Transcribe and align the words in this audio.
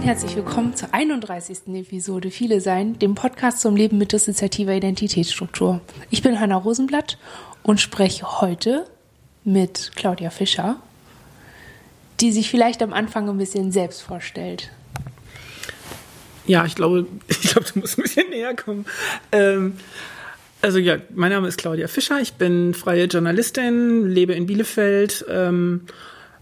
und 0.00 0.06
herzlich 0.06 0.34
willkommen 0.34 0.74
zur 0.74 0.94
31. 0.94 1.74
Episode 1.74 2.30
Viele 2.30 2.62
Sein, 2.62 2.98
dem 2.98 3.14
Podcast 3.14 3.60
zum 3.60 3.76
Leben 3.76 3.98
mit 3.98 4.12
dissoziativer 4.12 4.72
Identitätsstruktur. 4.72 5.82
Ich 6.08 6.22
bin 6.22 6.40
Hanna 6.40 6.56
Rosenblatt 6.56 7.18
und 7.62 7.82
spreche 7.82 8.40
heute 8.40 8.86
mit 9.44 9.92
Claudia 9.96 10.30
Fischer, 10.30 10.76
die 12.20 12.32
sich 12.32 12.48
vielleicht 12.48 12.82
am 12.82 12.94
Anfang 12.94 13.28
ein 13.28 13.36
bisschen 13.36 13.72
selbst 13.72 14.00
vorstellt. 14.00 14.70
Ja, 16.46 16.64
ich 16.64 16.76
glaube, 16.76 17.06
ich 17.28 17.42
glaube, 17.42 17.66
du 17.70 17.80
musst 17.80 17.98
ein 17.98 18.02
bisschen 18.02 18.30
näher 18.30 18.56
kommen. 18.56 18.86
Ähm, 19.32 19.74
also 20.62 20.78
ja, 20.78 20.96
mein 21.14 21.30
Name 21.30 21.46
ist 21.46 21.58
Claudia 21.58 21.88
Fischer, 21.88 22.22
ich 22.22 22.32
bin 22.34 22.72
freie 22.72 23.04
Journalistin, 23.04 24.08
lebe 24.08 24.32
in 24.32 24.46
Bielefeld 24.46 25.26
ähm, 25.28 25.82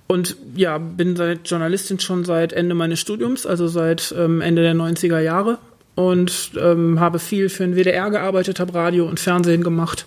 und 0.09 0.37
ja, 0.57 0.79
bin 0.79 1.17
seit 1.17 1.49
Journalistin 1.49 2.01
schon 2.01 2.25
seit 2.25 2.53
Ende 2.53 2.75
meines 2.75 2.99
Studiums, 2.99 3.47
also 3.47 3.69
seit 3.69 4.13
ähm, 4.17 4.41
Ende 4.41 4.63
der 4.63 4.75
90er 4.75 5.21
Jahre 5.21 5.59
und 5.95 6.53
ähm, 6.59 6.99
habe 6.99 7.19
viel 7.19 7.49
für 7.49 7.65
den 7.67 7.77
WDR 7.77 8.11
gearbeitet, 8.11 8.59
habe 8.59 8.75
Radio 8.75 9.07
und 9.07 9.21
Fernsehen 9.21 9.63
gemacht 9.63 10.07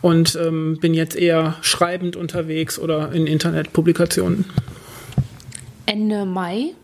und 0.00 0.36
ähm, 0.36 0.78
bin 0.80 0.94
jetzt 0.94 1.16
eher 1.16 1.56
schreibend 1.60 2.16
unterwegs 2.16 2.78
oder 2.78 3.12
in 3.12 3.26
Internetpublikationen. 3.26 4.46
Ende 5.86 6.24
Mai 6.24 6.74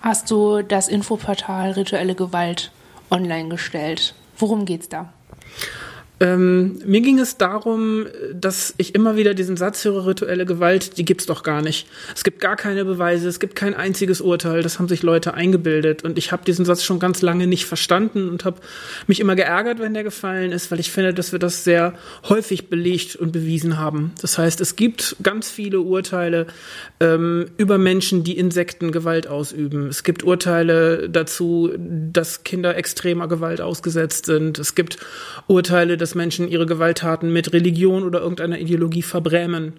hast 0.00 0.30
du 0.30 0.62
das 0.62 0.88
Infoportal 0.88 1.70
Rituelle 1.72 2.14
Gewalt 2.14 2.70
online 3.10 3.48
gestellt. 3.48 4.14
Worum 4.36 4.66
geht's 4.66 4.88
da? 4.88 5.12
Ähm, 6.22 6.78
mir 6.86 7.00
ging 7.00 7.18
es 7.18 7.36
darum, 7.36 8.06
dass 8.32 8.74
ich 8.76 8.94
immer 8.94 9.16
wieder 9.16 9.34
diesen 9.34 9.56
Satz 9.56 9.84
höre, 9.84 10.06
rituelle 10.06 10.46
Gewalt, 10.46 10.96
die 10.96 11.04
gibt's 11.04 11.26
doch 11.26 11.42
gar 11.42 11.62
nicht. 11.62 11.88
Es 12.14 12.22
gibt 12.22 12.38
gar 12.40 12.54
keine 12.54 12.84
Beweise, 12.84 13.28
es 13.28 13.40
gibt 13.40 13.56
kein 13.56 13.74
einziges 13.74 14.20
Urteil, 14.20 14.62
das 14.62 14.78
haben 14.78 14.86
sich 14.86 15.02
Leute 15.02 15.34
eingebildet. 15.34 16.04
Und 16.04 16.18
ich 16.18 16.30
habe 16.30 16.44
diesen 16.44 16.64
Satz 16.64 16.84
schon 16.84 17.00
ganz 17.00 17.22
lange 17.22 17.48
nicht 17.48 17.66
verstanden 17.66 18.28
und 18.28 18.44
habe 18.44 18.60
mich 19.08 19.18
immer 19.18 19.34
geärgert, 19.34 19.80
wenn 19.80 19.94
der 19.94 20.04
gefallen 20.04 20.52
ist, 20.52 20.70
weil 20.70 20.78
ich 20.78 20.92
finde, 20.92 21.12
dass 21.12 21.32
wir 21.32 21.40
das 21.40 21.64
sehr 21.64 21.94
häufig 22.28 22.70
belegt 22.70 23.16
und 23.16 23.32
bewiesen 23.32 23.80
haben. 23.80 24.12
Das 24.20 24.38
heißt, 24.38 24.60
es 24.60 24.76
gibt 24.76 25.16
ganz 25.24 25.50
viele 25.50 25.80
Urteile 25.80 26.46
ähm, 27.00 27.46
über 27.56 27.78
Menschen, 27.78 28.22
die 28.22 28.38
Insekten 28.38 28.92
Gewalt 28.92 29.26
ausüben. 29.26 29.88
Es 29.88 30.04
gibt 30.04 30.22
Urteile 30.22 31.10
dazu, 31.10 31.72
dass 31.76 32.44
Kinder 32.44 32.76
extremer 32.76 33.26
Gewalt 33.26 33.60
ausgesetzt 33.60 34.26
sind. 34.26 34.60
Es 34.60 34.76
gibt 34.76 34.98
Urteile, 35.48 35.96
dass 35.96 36.11
Menschen 36.14 36.48
ihre 36.48 36.66
Gewalttaten 36.66 37.32
mit 37.32 37.52
Religion 37.52 38.04
oder 38.04 38.20
irgendeiner 38.20 38.58
Ideologie 38.58 39.02
verbrämen. 39.02 39.74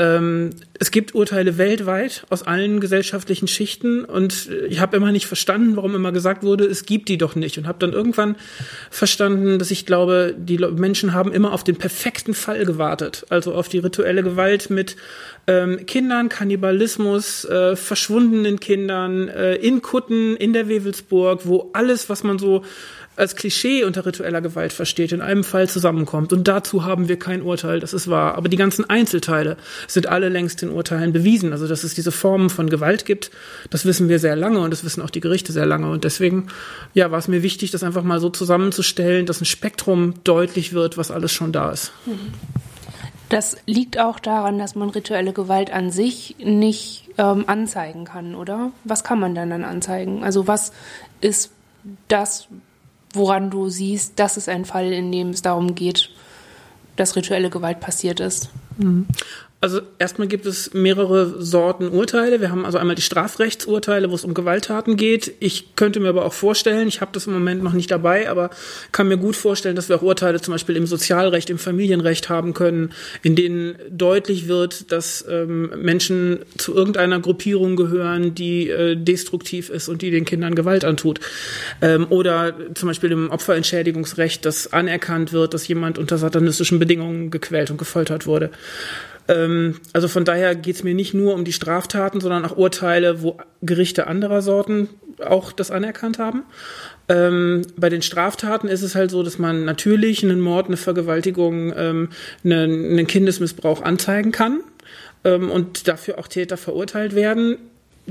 Ähm, 0.00 0.50
es 0.78 0.92
gibt 0.92 1.16
Urteile 1.16 1.58
weltweit 1.58 2.24
aus 2.30 2.44
allen 2.44 2.78
gesellschaftlichen 2.78 3.48
Schichten 3.48 4.04
und 4.04 4.48
ich 4.68 4.78
habe 4.78 4.96
immer 4.96 5.10
nicht 5.10 5.26
verstanden, 5.26 5.74
warum 5.74 5.96
immer 5.96 6.12
gesagt 6.12 6.44
wurde, 6.44 6.64
es 6.66 6.86
gibt 6.86 7.08
die 7.08 7.18
doch 7.18 7.34
nicht 7.34 7.58
und 7.58 7.66
habe 7.66 7.80
dann 7.80 7.92
irgendwann 7.92 8.36
verstanden, 8.90 9.58
dass 9.58 9.72
ich 9.72 9.86
glaube, 9.86 10.36
die 10.38 10.58
Menschen 10.58 11.14
haben 11.14 11.32
immer 11.32 11.52
auf 11.52 11.64
den 11.64 11.74
perfekten 11.74 12.34
Fall 12.34 12.64
gewartet, 12.64 13.26
also 13.28 13.54
auf 13.54 13.68
die 13.68 13.78
rituelle 13.78 14.22
Gewalt 14.22 14.70
mit 14.70 14.94
ähm, 15.48 15.84
Kindern, 15.86 16.28
Kannibalismus, 16.28 17.44
äh, 17.46 17.74
verschwundenen 17.74 18.60
Kindern, 18.60 19.26
äh, 19.26 19.56
in 19.56 19.82
Kutten, 19.82 20.36
in 20.36 20.52
der 20.52 20.68
Wewelsburg, 20.68 21.40
wo 21.42 21.70
alles, 21.72 22.08
was 22.08 22.22
man 22.22 22.38
so 22.38 22.62
als 23.18 23.36
Klischee 23.36 23.84
unter 23.84 24.06
ritueller 24.06 24.40
Gewalt 24.40 24.72
versteht, 24.72 25.12
in 25.12 25.20
einem 25.20 25.44
Fall 25.44 25.68
zusammenkommt. 25.68 26.32
Und 26.32 26.46
dazu 26.46 26.84
haben 26.84 27.08
wir 27.08 27.18
kein 27.18 27.42
Urteil, 27.42 27.80
das 27.80 27.92
ist 27.92 28.08
wahr. 28.08 28.36
Aber 28.36 28.48
die 28.48 28.56
ganzen 28.56 28.88
Einzelteile 28.88 29.56
sind 29.86 30.06
alle 30.06 30.28
längst 30.28 30.62
in 30.62 30.70
Urteilen 30.70 31.12
bewiesen. 31.12 31.52
Also, 31.52 31.66
dass 31.66 31.84
es 31.84 31.94
diese 31.94 32.12
Formen 32.12 32.50
von 32.50 32.70
Gewalt 32.70 33.04
gibt, 33.04 33.30
das 33.70 33.84
wissen 33.84 34.08
wir 34.08 34.18
sehr 34.18 34.36
lange 34.36 34.60
und 34.60 34.70
das 34.70 34.84
wissen 34.84 35.02
auch 35.02 35.10
die 35.10 35.20
Gerichte 35.20 35.52
sehr 35.52 35.66
lange. 35.66 35.90
Und 35.90 36.04
deswegen, 36.04 36.48
ja, 36.94 37.10
war 37.10 37.18
es 37.18 37.28
mir 37.28 37.42
wichtig, 37.42 37.70
das 37.70 37.82
einfach 37.82 38.04
mal 38.04 38.20
so 38.20 38.30
zusammenzustellen, 38.30 39.26
dass 39.26 39.40
ein 39.40 39.46
Spektrum 39.46 40.14
deutlich 40.24 40.72
wird, 40.72 40.96
was 40.96 41.10
alles 41.10 41.32
schon 41.32 41.52
da 41.52 41.72
ist. 41.72 41.92
Das 43.28 43.56
liegt 43.66 43.98
auch 43.98 44.20
daran, 44.20 44.58
dass 44.58 44.74
man 44.74 44.88
rituelle 44.90 45.32
Gewalt 45.32 45.70
an 45.70 45.90
sich 45.90 46.36
nicht 46.38 47.10
ähm, 47.18 47.44
anzeigen 47.46 48.04
kann, 48.04 48.34
oder? 48.34 48.72
Was 48.84 49.04
kann 49.04 49.18
man 49.18 49.34
dann 49.34 49.50
dann 49.50 49.64
anzeigen? 49.64 50.24
Also 50.24 50.46
was 50.46 50.72
ist 51.20 51.50
das, 52.08 52.48
woran 53.12 53.50
du 53.50 53.68
siehst, 53.68 54.14
das 54.16 54.36
ist 54.36 54.48
ein 54.48 54.64
Fall, 54.64 54.92
in 54.92 55.10
dem 55.12 55.30
es 55.30 55.42
darum 55.42 55.74
geht, 55.74 56.10
dass 56.96 57.16
rituelle 57.16 57.50
Gewalt 57.50 57.80
passiert 57.80 58.20
ist? 58.20 58.50
Also 59.60 59.80
erstmal 59.98 60.28
gibt 60.28 60.46
es 60.46 60.72
mehrere 60.72 61.42
Sorten 61.42 61.88
Urteile. 61.88 62.40
Wir 62.40 62.52
haben 62.52 62.64
also 62.64 62.78
einmal 62.78 62.94
die 62.94 63.02
Strafrechtsurteile, 63.02 64.08
wo 64.08 64.14
es 64.14 64.24
um 64.24 64.32
Gewalttaten 64.32 64.96
geht. 64.96 65.34
Ich 65.40 65.74
könnte 65.74 65.98
mir 65.98 66.10
aber 66.10 66.26
auch 66.26 66.32
vorstellen, 66.32 66.86
ich 66.86 67.00
habe 67.00 67.10
das 67.12 67.26
im 67.26 67.32
Moment 67.32 67.64
noch 67.64 67.72
nicht 67.72 67.90
dabei, 67.90 68.30
aber 68.30 68.50
kann 68.92 69.08
mir 69.08 69.16
gut 69.16 69.34
vorstellen, 69.34 69.74
dass 69.74 69.88
wir 69.88 69.96
auch 69.96 70.02
Urteile 70.02 70.40
zum 70.40 70.54
Beispiel 70.54 70.76
im 70.76 70.86
Sozialrecht, 70.86 71.50
im 71.50 71.58
Familienrecht 71.58 72.28
haben 72.28 72.54
können, 72.54 72.92
in 73.24 73.34
denen 73.34 73.74
deutlich 73.90 74.46
wird, 74.46 74.92
dass 74.92 75.24
ähm, 75.28 75.72
Menschen 75.76 76.38
zu 76.56 76.72
irgendeiner 76.72 77.18
Gruppierung 77.18 77.74
gehören, 77.74 78.36
die 78.36 78.70
äh, 78.70 78.94
destruktiv 78.94 79.70
ist 79.70 79.88
und 79.88 80.02
die 80.02 80.12
den 80.12 80.24
Kindern 80.24 80.54
Gewalt 80.54 80.84
antut. 80.84 81.18
Ähm, 81.82 82.06
oder 82.10 82.54
zum 82.74 82.86
Beispiel 82.86 83.10
im 83.10 83.30
Opferentschädigungsrecht, 83.30 84.44
dass 84.44 84.72
anerkannt 84.72 85.32
wird, 85.32 85.52
dass 85.52 85.66
jemand 85.66 85.98
unter 85.98 86.16
satanistischen 86.16 86.78
Bedingungen 86.78 87.32
gequält 87.32 87.72
und 87.72 87.76
gefoltert 87.76 88.24
wurde. 88.24 88.52
Ähm, 89.28 89.76
also 89.92 90.08
von 90.08 90.24
daher 90.24 90.54
geht 90.54 90.76
es 90.76 90.84
mir 90.84 90.94
nicht 90.94 91.14
nur 91.14 91.34
um 91.34 91.44
die 91.44 91.52
Straftaten, 91.52 92.20
sondern 92.20 92.44
auch 92.44 92.56
Urteile, 92.56 93.22
wo 93.22 93.38
Gerichte 93.62 94.06
anderer 94.06 94.42
Sorten 94.42 94.88
auch 95.24 95.52
das 95.52 95.70
anerkannt 95.70 96.18
haben. 96.18 96.44
Ähm, 97.08 97.62
bei 97.76 97.88
den 97.88 98.02
Straftaten 98.02 98.68
ist 98.68 98.82
es 98.82 98.94
halt 98.94 99.10
so, 99.10 99.22
dass 99.22 99.38
man 99.38 99.64
natürlich 99.64 100.22
einen 100.22 100.40
Mord, 100.40 100.66
eine 100.66 100.76
Vergewaltigung, 100.76 101.72
ähm, 101.76 102.08
einen, 102.44 102.92
einen 102.92 103.06
Kindesmissbrauch 103.06 103.82
anzeigen 103.82 104.32
kann 104.32 104.60
ähm, 105.24 105.50
und 105.50 105.88
dafür 105.88 106.18
auch 106.18 106.28
Täter 106.28 106.56
verurteilt 106.56 107.14
werden 107.14 107.58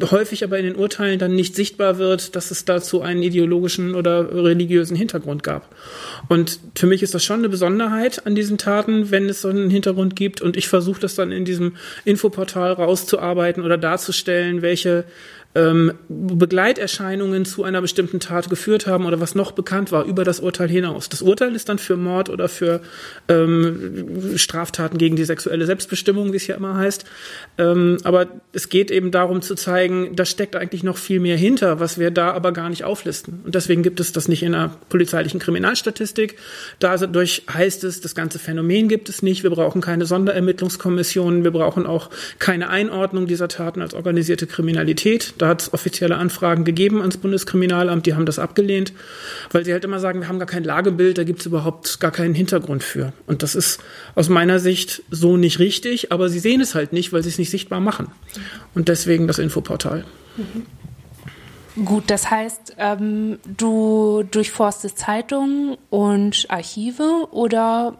häufig 0.02 0.44
aber 0.44 0.58
in 0.58 0.66
den 0.66 0.76
Urteilen 0.76 1.20
dann 1.20 1.36
nicht 1.36 1.56
sichtbar 1.56 1.98
wird, 1.98 2.36
dass 2.36 2.52
es 2.52 2.66
dazu 2.66 3.02
einen 3.02 3.24
ideologischen 3.24 3.96
oder 3.96 4.34
religiösen 4.34 4.96
Hintergrund 4.96 5.44
gab. 5.44 5.76
Und 6.28 6.60
für 6.76 6.88
mich 6.88 7.04
ist 7.04 7.14
das 7.14 7.24
schon 7.24 7.40
eine 7.40 7.50
Besonderheit 7.50 8.26
an 8.26 8.36
diesen 8.36 8.58
Taten, 8.58 9.12
wenn 9.12 9.30
es 9.30 9.42
so 9.42 9.50
einen 9.50 9.70
Hintergrund 9.70 10.16
gibt. 10.16 10.42
Und 10.42 10.58
ich 10.58 10.68
versuche 10.68 11.02
das 11.02 11.16
dann 11.16 11.32
in 11.32 11.46
diesem 11.46 11.76
Infoportal 12.06 12.74
rauszuarbeiten 12.74 13.64
oder 13.64 13.78
darzustellen, 13.78 14.62
welche 14.62 15.06
ähm, 15.56 15.94
Begleiterscheinungen 16.08 17.46
zu 17.46 17.64
einer 17.64 17.82
bestimmten 17.82 18.20
Tat 18.20 18.50
geführt 18.50 18.86
haben 18.86 19.06
oder 19.06 19.20
was 19.20 19.36
noch 19.36 19.52
bekannt 19.52 19.92
war 19.92 20.06
über 20.06 20.24
das 20.24 20.40
Urteil 20.40 20.70
hinaus. 20.70 21.10
Das 21.10 21.22
Urteil 21.22 21.56
ist 21.56 21.70
dann 21.70 21.80
für 21.80 21.98
Mord 21.98 22.30
oder 22.30 22.48
für 22.48 22.82
ähm, 23.28 24.34
Straftaten 24.36 24.98
gegen 24.98 25.16
die 25.16 25.26
sexuelle 25.26 25.66
Selbstbestimmung, 25.66 26.32
wie 26.32 26.38
es 26.38 26.48
ja 26.48 26.56
immer 26.56 26.76
heißt. 26.76 27.06
Ähm, 27.58 27.98
aber 28.04 28.28
es 28.54 28.70
geht 28.70 28.92
eben 28.92 29.12
darum 29.12 29.42
zu 29.42 29.56
zeigen, 29.56 30.16
da 30.16 30.26
steckt 30.26 30.56
eigentlich 30.56 30.84
noch 30.84 30.98
viel 30.98 31.20
mehr 31.20 31.38
hinter, 31.38 31.80
was 31.80 31.98
wir 31.98 32.12
da 32.12 32.32
aber 32.32 32.52
gar 32.52 32.70
nicht 32.70 32.84
auflisten. 32.84 33.42
Und 33.46 33.56
deswegen 33.56 33.84
gibt 33.84 34.00
es 34.00 34.12
das 34.12 34.28
nicht 34.28 34.44
in 34.44 34.54
einer 34.54 34.70
polizeilichen 34.90 35.40
Kriminalstatistik. 35.40 36.38
Dadurch 36.80 37.44
heißt 37.52 37.84
es, 37.84 38.02
das 38.02 38.14
ganze 38.14 38.38
Phänomen 38.38 38.88
gibt 38.88 39.10
es 39.10 39.24
nicht. 39.24 39.44
Wir 39.44 39.50
brauchen 39.50 39.82
keine 39.82 40.06
Sonderermittlungskommissionen. 40.06 41.44
Wir 41.44 41.52
brauchen 41.52 41.86
auch 41.86 42.10
keine 42.40 42.70
Einordnung 42.70 43.26
dieser 43.26 43.48
Taten 43.48 43.82
als 43.82 43.94
organisierte 43.94 44.46
Kriminalität. 44.46 45.34
Da 45.38 45.48
hat 45.48 45.62
es 45.62 45.74
offizielle 45.74 46.18
Anfragen 46.18 46.64
gegeben 46.64 47.02
ans 47.02 47.18
Bundeskriminalamt, 47.18 48.06
die 48.06 48.14
haben 48.14 48.26
das 48.26 48.40
abgelehnt, 48.40 48.94
weil 49.52 49.66
sie 49.66 49.74
halt 49.74 49.84
immer 49.84 50.00
sagen, 50.00 50.22
wir 50.22 50.28
haben 50.28 50.40
gar 50.40 50.48
kein 50.48 50.64
Lagebild, 50.64 51.18
da 51.18 51.24
gibt 51.24 51.40
es 51.42 51.46
überhaupt 51.46 52.00
gar 52.00 52.12
keinen 52.12 52.34
Hintergrund 52.34 52.84
für. 52.84 53.14
Und 53.26 53.44
das 53.44 53.56
ist 53.56 53.80
aus 54.16 54.30
meiner 54.30 54.60
Sicht 54.60 55.04
so 55.10 55.38
nicht 55.38 55.60
richtig, 55.60 56.12
aber 56.12 56.30
sie 56.30 56.40
sehen 56.40 56.62
es 56.62 56.76
halt 56.76 56.94
nicht, 56.94 57.14
weil 57.14 57.24
sie 57.24 57.30
es 57.30 57.38
nicht 57.38 57.50
sichtbar 57.50 57.80
machen. 57.80 58.08
Und 58.74 58.90
deswegen 58.90 59.28
das 59.28 59.40
Infoportal. 59.40 60.06
Mhm. 60.38 60.66
Gut, 61.86 62.06
das 62.08 62.32
heißt, 62.32 62.76
ähm, 62.80 63.38
du 63.46 64.24
durchforstest 64.32 64.98
Zeitungen 64.98 65.78
und 65.92 66.48
Archive 66.50 67.28
oder 67.32 67.98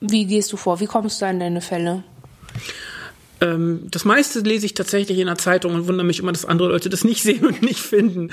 wie 0.00 0.26
gehst 0.26 0.52
du 0.52 0.58
vor? 0.58 0.80
Wie 0.80 0.86
kommst 0.86 1.22
du 1.22 1.26
an 1.26 1.40
deine 1.40 1.62
Fälle? 1.62 2.02
Ähm, 3.44 3.82
das 3.90 4.04
meiste 4.04 4.40
lese 4.40 4.64
ich 4.64 4.74
tatsächlich 4.74 5.18
in 5.18 5.26
der 5.26 5.36
Zeitung 5.36 5.74
und 5.74 5.86
wundere 5.86 6.06
mich 6.06 6.18
immer, 6.18 6.32
dass 6.32 6.46
andere 6.46 6.68
Leute 6.68 6.88
das 6.88 7.04
nicht 7.04 7.22
sehen 7.22 7.44
und 7.44 7.62
nicht 7.62 7.80
finden. 7.80 8.30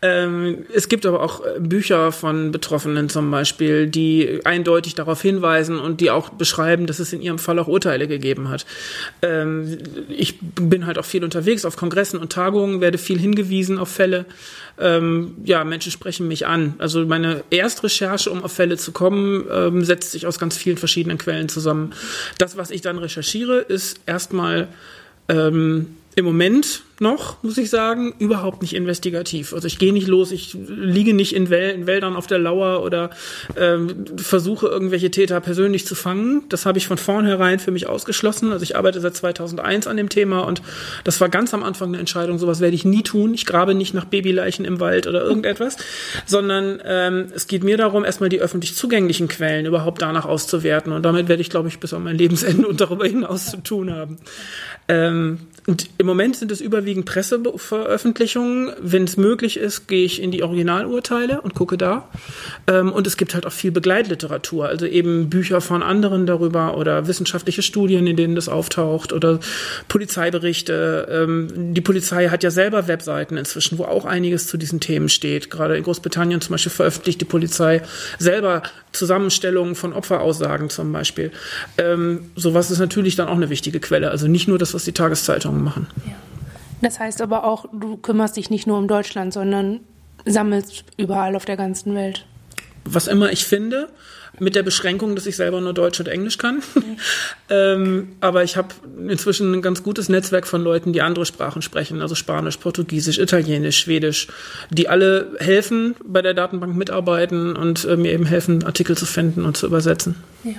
Ähm, 0.00 0.64
es 0.72 0.88
gibt 0.88 1.04
aber 1.04 1.22
auch 1.22 1.44
äh, 1.44 1.60
Bücher 1.60 2.12
von 2.12 2.50
Betroffenen 2.50 3.08
zum 3.08 3.30
Beispiel, 3.30 3.86
die 3.86 4.40
eindeutig 4.44 4.94
darauf 4.94 5.20
hinweisen 5.20 5.78
und 5.78 6.00
die 6.00 6.10
auch 6.10 6.30
beschreiben, 6.30 6.86
dass 6.86 6.98
es 6.98 7.12
in 7.12 7.20
ihrem 7.20 7.38
Fall 7.38 7.58
auch 7.58 7.68
Urteile 7.68 8.08
gegeben 8.08 8.48
hat. 8.48 8.64
Ähm, 9.22 9.78
ich 10.08 10.38
bin 10.40 10.86
halt 10.86 10.98
auch 10.98 11.04
viel 11.04 11.24
unterwegs 11.24 11.64
auf 11.64 11.76
Kongressen 11.76 12.18
und 12.18 12.32
Tagungen, 12.32 12.80
werde 12.80 12.98
viel 12.98 13.18
hingewiesen 13.18 13.78
auf 13.78 13.88
Fälle 13.88 14.24
ähm, 14.78 15.36
ja, 15.44 15.64
Menschen 15.64 15.92
sprechen 15.92 16.26
mich 16.28 16.46
an. 16.46 16.74
Also 16.78 17.04
meine 17.06 17.44
Erstrecherche, 17.50 18.30
um 18.30 18.42
auf 18.42 18.52
Fälle 18.52 18.76
zu 18.76 18.92
kommen, 18.92 19.44
ähm, 19.52 19.84
setzt 19.84 20.12
sich 20.12 20.26
aus 20.26 20.38
ganz 20.38 20.56
vielen 20.56 20.78
verschiedenen 20.78 21.18
Quellen 21.18 21.48
zusammen. 21.48 21.92
Das, 22.38 22.56
was 22.56 22.70
ich 22.70 22.80
dann 22.80 22.98
recherchiere, 22.98 23.58
ist 23.58 24.00
erstmal 24.06 24.68
ähm, 25.28 25.96
im 26.16 26.24
Moment 26.24 26.82
noch, 27.00 27.42
muss 27.42 27.58
ich 27.58 27.70
sagen, 27.70 28.14
überhaupt 28.18 28.62
nicht 28.62 28.74
investigativ. 28.74 29.52
Also 29.52 29.66
ich 29.66 29.78
gehe 29.78 29.92
nicht 29.92 30.06
los, 30.06 30.30
ich 30.30 30.54
liege 30.54 31.12
nicht 31.12 31.34
in, 31.34 31.50
Wäl 31.50 31.70
in 31.70 31.86
Wäldern 31.86 32.14
auf 32.14 32.28
der 32.28 32.38
Lauer 32.38 32.82
oder 32.82 33.10
ähm, 33.56 34.04
versuche 34.16 34.68
irgendwelche 34.68 35.10
Täter 35.10 35.40
persönlich 35.40 35.86
zu 35.86 35.96
fangen. 35.96 36.44
Das 36.48 36.66
habe 36.66 36.78
ich 36.78 36.86
von 36.86 36.96
vornherein 36.96 37.58
für 37.58 37.72
mich 37.72 37.88
ausgeschlossen. 37.88 38.52
Also 38.52 38.62
ich 38.62 38.76
arbeite 38.76 39.00
seit 39.00 39.16
2001 39.16 39.88
an 39.88 39.96
dem 39.96 40.08
Thema 40.08 40.40
und 40.40 40.62
das 41.02 41.20
war 41.20 41.28
ganz 41.28 41.52
am 41.52 41.64
Anfang 41.64 41.88
eine 41.88 41.98
Entscheidung, 41.98 42.38
sowas 42.38 42.60
werde 42.60 42.76
ich 42.76 42.84
nie 42.84 43.02
tun. 43.02 43.34
Ich 43.34 43.44
grabe 43.44 43.74
nicht 43.74 43.92
nach 43.92 44.04
Babyleichen 44.04 44.64
im 44.64 44.78
Wald 44.78 45.08
oder 45.08 45.22
irgendetwas, 45.24 45.76
sondern 46.26 46.80
ähm, 46.84 47.26
es 47.34 47.48
geht 47.48 47.64
mir 47.64 47.76
darum, 47.76 48.04
erstmal 48.04 48.28
die 48.28 48.40
öffentlich 48.40 48.76
zugänglichen 48.76 49.26
Quellen 49.26 49.66
überhaupt 49.66 50.00
danach 50.00 50.26
auszuwerten 50.26 50.92
und 50.92 51.02
damit 51.02 51.28
werde 51.28 51.42
ich, 51.42 51.50
glaube 51.50 51.68
ich, 51.68 51.80
bis 51.80 51.92
an 51.92 52.04
mein 52.04 52.16
Lebensende 52.16 52.68
und 52.68 52.80
darüber 52.80 53.04
hinaus 53.06 53.50
zu 53.50 53.56
tun 53.56 53.92
haben. 53.92 54.18
Ähm, 54.86 55.38
und 55.66 55.88
im 55.96 56.06
Moment 56.06 56.36
sind 56.36 56.50
es 56.52 56.60
überwiegend 56.60 57.06
Presseveröffentlichungen. 57.06 58.72
Wenn 58.80 59.04
es 59.04 59.16
möglich 59.16 59.56
ist, 59.56 59.88
gehe 59.88 60.04
ich 60.04 60.20
in 60.20 60.30
die 60.30 60.42
Originalurteile 60.42 61.40
und 61.40 61.54
gucke 61.54 61.78
da. 61.78 62.08
Ähm, 62.66 62.92
und 62.92 63.06
es 63.06 63.16
gibt 63.16 63.34
halt 63.34 63.46
auch 63.46 63.52
viel 63.52 63.70
Begleitliteratur, 63.70 64.68
also 64.68 64.84
eben 64.84 65.30
Bücher 65.30 65.62
von 65.62 65.82
anderen 65.82 66.26
darüber 66.26 66.76
oder 66.76 67.06
wissenschaftliche 67.08 67.62
Studien, 67.62 68.06
in 68.06 68.16
denen 68.16 68.34
das 68.34 68.50
auftaucht 68.50 69.14
oder 69.14 69.40
Polizeiberichte. 69.88 71.08
Ähm, 71.10 71.72
die 71.74 71.80
Polizei 71.80 72.28
hat 72.28 72.42
ja 72.42 72.50
selber 72.50 72.86
Webseiten 72.86 73.38
inzwischen, 73.38 73.78
wo 73.78 73.84
auch 73.84 74.04
einiges 74.04 74.46
zu 74.46 74.58
diesen 74.58 74.80
Themen 74.80 75.08
steht. 75.08 75.50
Gerade 75.50 75.78
in 75.78 75.82
Großbritannien 75.82 76.42
zum 76.42 76.52
Beispiel 76.52 76.72
veröffentlicht 76.72 77.22
die 77.22 77.26
Polizei 77.26 77.80
selber 78.18 78.62
Zusammenstellungen 78.92 79.74
von 79.74 79.92
Opferaussagen 79.92 80.68
zum 80.68 80.92
Beispiel. 80.92 81.32
Ähm, 81.78 82.30
sowas 82.36 82.70
ist 82.70 82.78
natürlich 82.78 83.16
dann 83.16 83.28
auch 83.28 83.36
eine 83.36 83.48
wichtige 83.50 83.80
Quelle. 83.80 84.10
Also 84.10 84.28
nicht 84.28 84.46
nur 84.46 84.58
das, 84.58 84.74
was 84.74 84.84
die 84.84 84.92
Tageszeitungen 85.54 85.64
machen. 85.64 85.86
Ja. 86.06 86.14
Das 86.80 87.00
heißt 87.00 87.22
aber 87.22 87.44
auch, 87.44 87.66
du 87.72 87.96
kümmerst 87.96 88.36
dich 88.36 88.50
nicht 88.50 88.66
nur 88.66 88.78
um 88.78 88.88
Deutschland, 88.88 89.32
sondern 89.32 89.80
sammelst 90.24 90.84
überall 90.96 91.36
auf 91.36 91.44
der 91.44 91.56
ganzen 91.56 91.94
Welt. 91.94 92.26
Was 92.84 93.06
immer 93.06 93.32
ich 93.32 93.46
finde, 93.46 93.88
mit 94.38 94.56
der 94.56 94.62
Beschränkung, 94.62 95.14
dass 95.14 95.26
ich 95.26 95.36
selber 95.36 95.60
nur 95.60 95.72
Deutsch 95.72 96.00
und 96.00 96.08
Englisch 96.08 96.36
kann. 96.36 96.56
Mhm. 96.56 96.96
ähm, 97.48 98.08
aber 98.20 98.44
ich 98.44 98.56
habe 98.56 98.68
inzwischen 99.08 99.54
ein 99.54 99.62
ganz 99.62 99.82
gutes 99.82 100.08
Netzwerk 100.10 100.46
von 100.46 100.62
Leuten, 100.62 100.92
die 100.92 101.00
andere 101.00 101.24
Sprachen 101.24 101.62
sprechen, 101.62 102.02
also 102.02 102.14
Spanisch, 102.14 102.58
Portugiesisch, 102.58 103.18
Italienisch, 103.18 103.78
Schwedisch, 103.78 104.28
die 104.70 104.88
alle 104.88 105.34
helfen, 105.38 105.94
bei 106.04 106.20
der 106.20 106.34
Datenbank 106.34 106.76
mitarbeiten 106.76 107.56
und 107.56 107.84
äh, 107.84 107.96
mir 107.96 108.12
eben 108.12 108.26
helfen, 108.26 108.64
Artikel 108.64 108.96
zu 108.96 109.06
finden 109.06 109.46
und 109.46 109.56
zu 109.56 109.66
übersetzen. 109.66 110.16
Ja. 110.42 110.52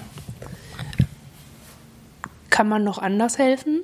Kann 2.49 2.69
man 2.69 2.83
noch 2.83 2.97
anders 2.97 3.37
helfen? 3.37 3.81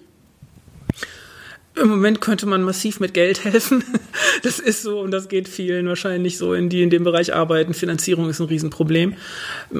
Im 1.75 1.87
Moment 1.87 2.19
könnte 2.19 2.45
man 2.47 2.63
massiv 2.63 2.99
mit 2.99 3.13
Geld 3.13 3.43
helfen. 3.43 3.83
Das 4.43 4.59
ist 4.59 4.81
so 4.81 4.99
und 4.99 5.11
das 5.11 5.29
geht 5.29 5.47
vielen 5.47 5.87
wahrscheinlich 5.87 6.37
so, 6.37 6.53
in 6.53 6.69
die 6.69 6.81
in 6.81 6.89
dem 6.89 7.03
Bereich 7.03 7.33
arbeiten. 7.33 7.73
Finanzierung 7.73 8.29
ist 8.29 8.39
ein 8.39 8.47
Riesenproblem. 8.47 9.15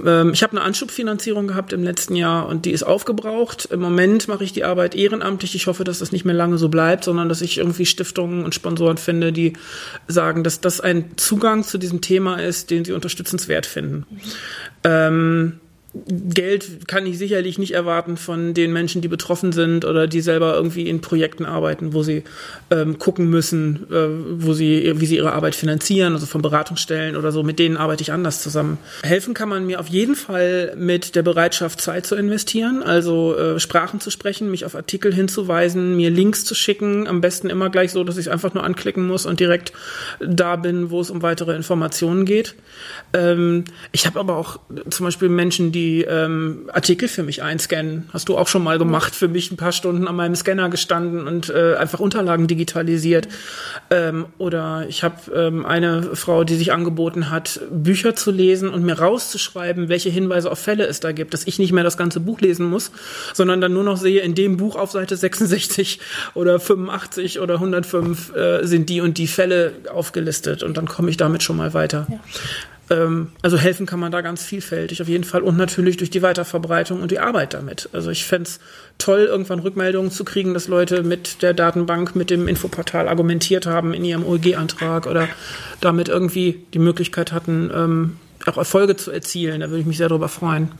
Ähm, 0.06 0.34
ich 0.34 0.44
habe 0.44 0.52
eine 0.52 0.62
Anschubfinanzierung 0.62 1.48
gehabt 1.48 1.74
im 1.74 1.84
letzten 1.84 2.16
Jahr 2.16 2.48
und 2.48 2.66
die 2.66 2.72
ist 2.72 2.84
aufgebraucht. 2.84 3.70
Im 3.72 3.80
Moment 3.80 4.28
mache 4.28 4.44
ich 4.44 4.54
die 4.54 4.64
Arbeit 4.64 4.94
ehrenamtlich. 4.94 5.56
Ich 5.56 5.68
hoffe, 5.68 5.84
dass 5.84 6.00
das 6.00 6.12
nicht 6.12 6.26
mehr 6.26 6.36
lange 6.36 6.58
so 6.58 6.70
bleibt, 6.70 7.06
sondern 7.06 7.28
dass 7.28 7.42
ich 7.42 7.58
irgendwie 7.58 7.86
Stiftungen 7.86 8.44
und 8.44 8.54
Sponsoren 8.54 8.98
finde, 8.98 9.32
die 9.32 9.54
sagen, 10.08 10.44
dass 10.44 10.62
das 10.62 10.80
ein 10.80 11.18
Zugang 11.18 11.64
zu 11.64 11.78
diesem 11.78 12.02
Thema 12.02 12.36
ist, 12.36 12.70
den 12.70 12.86
sie 12.86 12.92
unterstützenswert 12.92 13.66
finden. 13.66 14.06
Mhm. 14.10 14.20
Ähm, 14.84 15.61
Geld 15.94 16.88
kann 16.88 17.06
ich 17.06 17.18
sicherlich 17.18 17.60
nicht 17.60 17.74
erwarten 17.74 18.16
von 18.16 18.54
den 18.54 18.72
Menschen, 18.72 19.02
die 19.02 19.10
betroffen 19.10 19.52
sind 19.52 19.84
oder 19.84 20.08
die 20.08 20.22
selber 20.22 20.56
irgendwie 20.56 20.88
in 20.88 21.02
Projekten 21.02 21.44
arbeiten, 21.44 21.92
wo 21.92 22.02
sie 22.02 22.24
ähm, 22.70 22.98
gucken 22.98 23.30
müssen, 23.30 23.88
äh, 23.92 24.08
wo 24.42 24.54
sie, 24.54 24.90
wie 24.96 25.06
sie 25.06 25.18
ihre 25.18 25.34
Arbeit 25.34 25.54
finanzieren, 25.54 26.14
also 26.14 26.28
von 26.28 26.42
Beratungsstellen 26.42 27.18
oder 27.18 27.34
so. 27.34 27.44
Mit 27.44 27.60
denen 27.60 27.76
arbeite 27.76 28.04
ich 28.04 28.14
anders 28.14 28.42
zusammen. 28.42 28.78
Helfen 29.04 29.34
kann 29.34 29.50
man 29.50 29.66
mir 29.66 29.82
auf 29.82 29.88
jeden 29.88 30.16
Fall 30.16 30.74
mit 30.78 31.14
der 31.16 31.24
Bereitschaft, 31.24 31.82
Zeit 31.82 32.06
zu 32.06 32.16
investieren, 32.16 32.84
also 32.84 33.36
äh, 33.36 33.60
Sprachen 33.60 34.00
zu 34.00 34.12
sprechen, 34.12 34.50
mich 34.50 34.64
auf 34.64 34.76
Artikel 34.76 35.14
hinzuweisen, 35.14 35.98
mir 35.98 36.10
Links 36.10 36.46
zu 36.46 36.56
schicken. 36.56 37.06
Am 37.06 37.20
besten 37.20 37.50
immer 37.50 37.70
gleich 37.70 37.92
so, 37.92 38.06
dass 38.06 38.16
ich 38.16 38.32
einfach 38.32 38.54
nur 38.54 38.64
anklicken 38.64 39.06
muss 39.06 39.26
und 39.26 39.42
direkt 39.42 39.74
da 40.26 40.56
bin, 40.56 40.90
wo 40.90 41.02
es 41.02 41.10
um 41.10 41.22
weitere 41.22 41.54
Informationen 41.54 42.24
geht. 42.24 42.56
Ähm, 43.12 43.66
ich 43.92 44.06
habe 44.06 44.22
aber 44.22 44.38
auch 44.38 44.60
zum 44.90 45.06
Beispiel 45.06 45.28
Menschen, 45.28 45.74
die 45.74 45.81
die 45.82 46.02
ähm, 46.04 46.70
Artikel 46.72 47.08
für 47.08 47.24
mich 47.24 47.42
einscannen. 47.42 48.08
Hast 48.14 48.30
du 48.30 48.38
auch 48.38 48.48
schon 48.48 48.64
mal 48.64 48.78
gemacht, 48.78 49.16
für 49.16 49.28
mich 49.28 49.52
ein 49.52 49.58
paar 49.58 49.72
Stunden 49.72 50.08
an 50.08 50.16
meinem 50.16 50.36
Scanner 50.36 50.70
gestanden 50.70 51.28
und 51.28 51.50
äh, 51.50 51.76
einfach 51.76 52.00
Unterlagen 52.00 52.48
digitalisiert. 52.48 53.28
Ähm, 53.90 54.28
oder 54.38 54.86
ich 54.88 55.04
habe 55.04 55.16
ähm, 55.34 55.66
eine 55.66 56.16
Frau, 56.16 56.44
die 56.44 56.56
sich 56.56 56.72
angeboten 56.72 57.32
hat, 57.32 57.62
Bücher 57.72 58.16
zu 58.16 58.30
lesen 58.30 58.70
und 58.70 58.84
mir 58.84 59.00
rauszuschreiben, 59.00 59.90
welche 59.90 60.10
Hinweise 60.10 60.52
auf 60.52 60.60
Fälle 60.60 60.86
es 60.86 61.00
da 61.00 61.12
gibt, 61.14 61.34
dass 61.34 61.48
ich 61.48 61.58
nicht 61.58 61.72
mehr 61.72 61.84
das 61.84 61.98
ganze 61.98 62.20
Buch 62.20 62.40
lesen 62.42 62.70
muss, 62.70 62.92
sondern 63.34 63.60
dann 63.60 63.74
nur 63.74 63.84
noch 63.84 63.98
sehe, 63.98 64.22
in 64.22 64.36
dem 64.36 64.58
Buch 64.58 64.76
auf 64.76 64.92
Seite 64.92 65.18
66 65.18 66.00
oder 66.36 66.60
85 66.60 67.40
oder 67.40 67.56
105 67.56 68.36
äh, 68.36 68.66
sind 68.68 68.88
die 68.90 69.02
und 69.02 69.18
die 69.18 69.28
Fälle 69.28 69.74
aufgelistet 69.92 70.62
und 70.62 70.78
dann 70.78 70.88
komme 70.88 71.10
ich 71.10 71.18
damit 71.18 71.42
schon 71.42 71.58
mal 71.58 71.74
weiter. 71.74 72.06
Ja. 72.10 72.20
Ähm, 72.92 73.30
also 73.42 73.58
helfen 73.58 73.86
kann 73.86 74.00
man 74.00 74.12
da 74.12 74.22
ganz 74.22 74.44
vielfältig 74.44 75.02
auf 75.02 75.08
jeden 75.08 75.24
Fall 75.24 75.42
und 75.42 75.58
natürlich 75.58 75.98
durch 75.98 76.10
die 76.10 76.22
Weiterverbreitung 76.22 77.02
und 77.02 77.10
die 77.12 77.20
Arbeit 77.20 77.54
damit. 77.54 77.90
Also 77.94 78.12
ich 78.12 78.26
fände 78.26 78.50
es 78.50 78.60
toll, 78.98 79.22
irgendwann 79.22 79.60
Rückmeldungen 79.60 80.12
zu 80.12 80.26
kriegen, 80.26 80.54
dass 80.54 80.68
Leute 80.68 81.04
mit 81.04 81.42
der 81.42 81.54
Datenbank, 81.54 82.16
mit 82.16 82.30
dem 82.30 82.48
Infoportal 82.48 83.08
argumentiert 83.08 83.66
haben 83.66 83.94
in 83.94 84.04
ihrem 84.04 84.26
OEG-Antrag 84.26 85.08
oder 85.08 85.30
damit 85.80 86.10
irgendwie 86.10 86.66
die 86.74 86.80
Möglichkeit 86.80 87.32
hatten, 87.32 87.72
ähm, 87.74 88.18
auch 88.46 88.58
Erfolge 88.58 88.98
zu 88.98 89.12
erzielen. 89.12 89.62
Da 89.62 89.70
würde 89.70 89.82
ich 89.82 89.88
mich 89.88 89.98
sehr 89.98 90.10
darüber 90.10 90.28
freuen. 90.28 90.72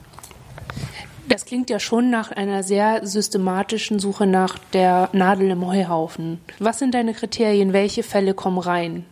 Das 1.30 1.46
klingt 1.46 1.70
ja 1.70 1.80
schon 1.80 2.10
nach 2.10 2.32
einer 2.32 2.62
sehr 2.62 3.06
systematischen 3.08 4.00
Suche 4.00 4.26
nach 4.26 4.58
der 4.74 5.10
Nadel 5.14 5.50
im 5.50 5.66
Heuhaufen. 5.66 6.40
Was 6.60 6.80
sind 6.80 6.94
deine 6.94 7.14
Kriterien? 7.14 7.72
Welche 7.72 8.04
Fälle 8.04 8.34
kommen 8.34 8.58
rein? 8.58 9.06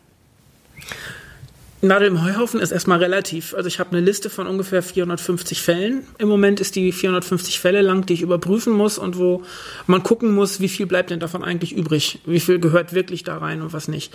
Nadel 1.82 2.10
im 2.10 2.24
Heuhaufen 2.24 2.60
ist 2.60 2.72
erstmal 2.72 3.00
relativ. 3.00 3.54
Also 3.54 3.68
ich 3.68 3.80
habe 3.80 3.92
eine 3.92 4.02
Liste 4.02 4.30
von 4.30 4.48
ungefähr 4.48 4.84
450 4.84 5.62
Fällen. 5.62 6.04
Im 6.18 6.28
Moment 6.28 6.60
ist 6.60 6.76
die 6.76 6.92
450 6.92 7.60
Fälle 7.60 7.82
lang, 7.82 8.06
die 8.06 8.14
ich 8.14 8.22
überprüfen 8.22 8.74
muss 8.74 8.98
und 8.98 9.18
wo 9.18 9.44
man 9.88 10.04
gucken 10.04 10.34
muss, 10.34 10.60
wie 10.60 10.68
viel 10.68 10.88
bleibt 10.88 11.10
denn 11.10 11.22
davon 11.22 11.44
eigentlich 11.44 11.74
übrig? 11.74 12.20
Wie 12.26 12.42
viel 12.42 12.60
gehört 12.60 12.94
wirklich 12.94 13.24
da 13.24 13.38
rein 13.38 13.62
und 13.62 13.72
was 13.72 13.88
nicht? 13.88 14.14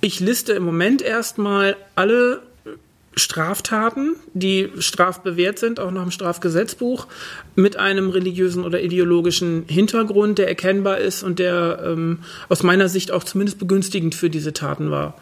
Ich 0.00 0.20
liste 0.20 0.52
im 0.52 0.62
Moment 0.62 1.02
erstmal 1.02 1.76
alle 1.96 2.42
Straftaten, 3.16 4.14
die 4.32 4.68
strafbewehrt 4.78 5.58
sind, 5.58 5.80
auch 5.80 5.90
nach 5.90 6.02
dem 6.02 6.12
Strafgesetzbuch, 6.12 7.08
mit 7.56 7.76
einem 7.76 8.10
religiösen 8.10 8.64
oder 8.64 8.80
ideologischen 8.80 9.64
Hintergrund, 9.66 10.38
der 10.38 10.46
erkennbar 10.46 10.98
ist 10.98 11.24
und 11.24 11.40
der 11.40 11.82
ähm, 11.84 12.20
aus 12.48 12.62
meiner 12.62 12.88
Sicht 12.88 13.10
auch 13.10 13.24
zumindest 13.24 13.58
begünstigend 13.58 14.14
für 14.14 14.30
diese 14.30 14.52
Taten 14.52 14.92
war. 14.92 15.16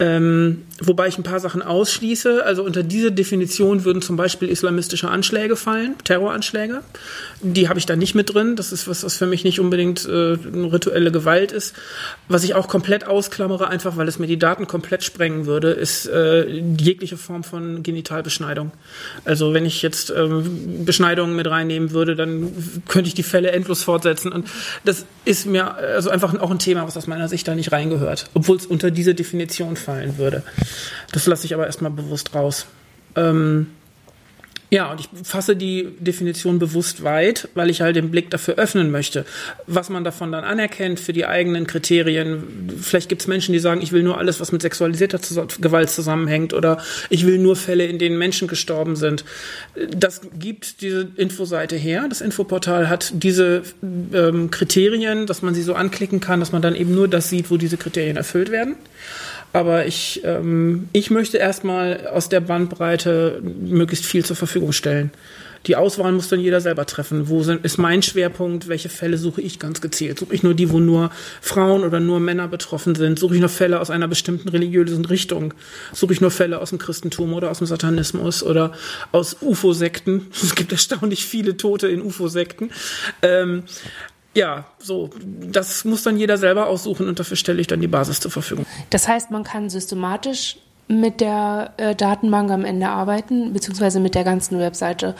Ähm, 0.00 0.64
wobei 0.80 1.08
ich 1.08 1.18
ein 1.18 1.22
paar 1.22 1.40
Sachen 1.40 1.62
ausschließe. 1.62 2.44
Also 2.44 2.64
unter 2.64 2.82
diese 2.82 3.12
Definition 3.12 3.84
würden 3.84 4.02
zum 4.02 4.16
Beispiel 4.16 4.48
islamistische 4.48 5.08
Anschläge 5.08 5.56
fallen, 5.56 5.94
Terroranschläge. 6.04 6.80
Die 7.42 7.68
habe 7.68 7.78
ich 7.78 7.86
da 7.86 7.96
nicht 7.96 8.14
mit 8.14 8.34
drin. 8.34 8.56
Das 8.56 8.72
ist 8.72 8.88
was, 8.88 9.04
was 9.04 9.16
für 9.16 9.26
mich 9.26 9.44
nicht 9.44 9.60
unbedingt 9.60 10.06
äh, 10.06 10.36
eine 10.36 10.72
rituelle 10.72 11.12
Gewalt 11.12 11.52
ist. 11.52 11.74
Was 12.28 12.44
ich 12.44 12.54
auch 12.54 12.68
komplett 12.68 13.06
ausklammere, 13.06 13.68
einfach 13.68 13.96
weil 13.96 14.08
es 14.08 14.18
mir 14.18 14.26
die 14.26 14.38
Daten 14.38 14.66
komplett 14.66 15.04
sprengen 15.04 15.46
würde, 15.46 15.70
ist 15.70 16.06
äh, 16.06 16.46
jegliche 16.46 17.16
Form 17.16 17.44
von 17.44 17.82
Genitalbeschneidung. 17.82 18.72
Also 19.24 19.54
wenn 19.54 19.66
ich 19.66 19.82
jetzt 19.82 20.10
ähm, 20.10 20.84
Beschneidungen 20.84 21.36
mit 21.36 21.46
reinnehmen 21.46 21.92
würde, 21.92 22.16
dann 22.16 22.52
könnte 22.88 23.08
ich 23.08 23.14
die 23.14 23.22
Fälle 23.22 23.52
endlos 23.52 23.82
fortsetzen. 23.82 24.32
Und 24.32 24.48
das 24.84 25.06
ist 25.24 25.46
mir 25.46 25.74
also 25.74 26.10
einfach 26.10 26.34
auch 26.40 26.50
ein 26.50 26.58
Thema, 26.58 26.86
was 26.86 26.96
aus 26.96 27.06
meiner 27.06 27.28
Sicht 27.28 27.46
da 27.46 27.54
nicht 27.54 27.72
reingehört, 27.72 28.30
obwohl 28.34 28.56
es 28.56 28.66
unter 28.66 28.90
diese 28.90 29.14
Definition 29.14 29.76
fallen 29.76 30.18
würde. 30.18 30.42
Das 31.12 31.26
lasse 31.26 31.46
ich 31.46 31.54
aber 31.54 31.66
erstmal 31.66 31.90
bewusst 31.90 32.34
raus. 32.34 32.66
Ähm, 33.16 33.68
ja, 34.74 34.90
und 34.90 34.98
ich 34.98 35.08
fasse 35.22 35.54
die 35.54 35.86
Definition 36.00 36.58
bewusst 36.58 37.04
weit, 37.04 37.48
weil 37.54 37.70
ich 37.70 37.80
halt 37.80 37.94
den 37.94 38.10
Blick 38.10 38.30
dafür 38.30 38.56
öffnen 38.56 38.90
möchte, 38.90 39.24
was 39.68 39.88
man 39.88 40.02
davon 40.02 40.32
dann 40.32 40.42
anerkennt 40.42 40.98
für 40.98 41.12
die 41.12 41.26
eigenen 41.26 41.68
Kriterien. 41.68 42.72
Vielleicht 42.82 43.08
gibt 43.08 43.22
es 43.22 43.28
Menschen, 43.28 43.52
die 43.52 43.60
sagen, 43.60 43.82
ich 43.82 43.92
will 43.92 44.02
nur 44.02 44.18
alles, 44.18 44.40
was 44.40 44.50
mit 44.50 44.62
sexualisierter 44.62 45.20
Gewalt 45.60 45.90
zusammenhängt 45.90 46.54
oder 46.54 46.82
ich 47.08 47.24
will 47.24 47.38
nur 47.38 47.54
Fälle, 47.54 47.86
in 47.86 48.00
denen 48.00 48.18
Menschen 48.18 48.48
gestorben 48.48 48.96
sind. 48.96 49.24
Das 49.96 50.22
gibt 50.36 50.80
diese 50.80 51.08
Infoseite 51.14 51.76
her. 51.76 52.06
Das 52.08 52.20
Infoportal 52.20 52.88
hat 52.88 53.12
diese 53.14 53.62
ähm, 54.12 54.50
Kriterien, 54.50 55.26
dass 55.26 55.42
man 55.42 55.54
sie 55.54 55.62
so 55.62 55.74
anklicken 55.74 56.18
kann, 56.18 56.40
dass 56.40 56.50
man 56.50 56.62
dann 56.62 56.74
eben 56.74 56.96
nur 56.96 57.06
das 57.06 57.28
sieht, 57.28 57.48
wo 57.48 57.58
diese 57.58 57.76
Kriterien 57.76 58.16
erfüllt 58.16 58.50
werden. 58.50 58.74
Aber 59.54 59.86
ich, 59.86 60.20
ähm, 60.24 60.88
ich 60.92 61.12
möchte 61.12 61.38
erstmal 61.38 62.08
aus 62.08 62.28
der 62.28 62.40
Bandbreite 62.40 63.40
möglichst 63.40 64.04
viel 64.04 64.24
zur 64.24 64.34
Verfügung 64.34 64.72
stellen. 64.72 65.12
Die 65.66 65.76
Auswahl 65.76 66.10
muss 66.10 66.28
dann 66.28 66.40
jeder 66.40 66.60
selber 66.60 66.86
treffen. 66.86 67.28
Wo 67.28 67.44
sind, 67.44 67.64
ist 67.64 67.78
mein 67.78 68.02
Schwerpunkt? 68.02 68.66
Welche 68.66 68.88
Fälle 68.88 69.16
suche 69.16 69.40
ich 69.40 69.60
ganz 69.60 69.80
gezielt? 69.80 70.18
Suche 70.18 70.34
ich 70.34 70.42
nur 70.42 70.54
die, 70.54 70.70
wo 70.70 70.80
nur 70.80 71.10
Frauen 71.40 71.84
oder 71.84 72.00
nur 72.00 72.18
Männer 72.18 72.48
betroffen 72.48 72.96
sind? 72.96 73.20
Suche 73.20 73.36
ich 73.36 73.40
nur 73.40 73.48
Fälle 73.48 73.80
aus 73.80 73.90
einer 73.90 74.08
bestimmten 74.08 74.48
religiösen 74.48 75.04
Richtung? 75.04 75.54
Suche 75.92 76.12
ich 76.12 76.20
nur 76.20 76.32
Fälle 76.32 76.60
aus 76.60 76.70
dem 76.70 76.80
Christentum 76.80 77.32
oder 77.32 77.52
aus 77.52 77.58
dem 77.58 77.68
Satanismus 77.68 78.42
oder 78.42 78.72
aus 79.12 79.36
UFO-Sekten? 79.40 80.26
Es 80.42 80.56
gibt 80.56 80.72
erstaunlich 80.72 81.24
viele 81.24 81.56
Tote 81.56 81.86
in 81.86 82.02
UFO-Sekten. 82.02 82.70
Ähm, 83.22 83.62
ja, 84.34 84.64
so, 84.78 85.10
das 85.24 85.84
muss 85.84 86.02
dann 86.02 86.16
jeder 86.16 86.36
selber 86.38 86.66
aussuchen 86.66 87.08
und 87.08 87.18
dafür 87.18 87.36
stelle 87.36 87.60
ich 87.60 87.66
dann 87.66 87.80
die 87.80 87.88
Basis 87.88 88.20
zur 88.20 88.30
Verfügung. 88.30 88.66
Das 88.90 89.08
heißt, 89.08 89.30
man 89.30 89.44
kann 89.44 89.70
systematisch 89.70 90.58
mit 90.88 91.20
der 91.20 91.72
äh, 91.76 91.94
Datenbank 91.94 92.50
am 92.50 92.64
Ende 92.64 92.88
arbeiten, 92.88 93.52
beziehungsweise 93.52 94.00
mit 94.00 94.14
der 94.14 94.24
ganzen 94.24 94.58
Webseite. 94.58 95.14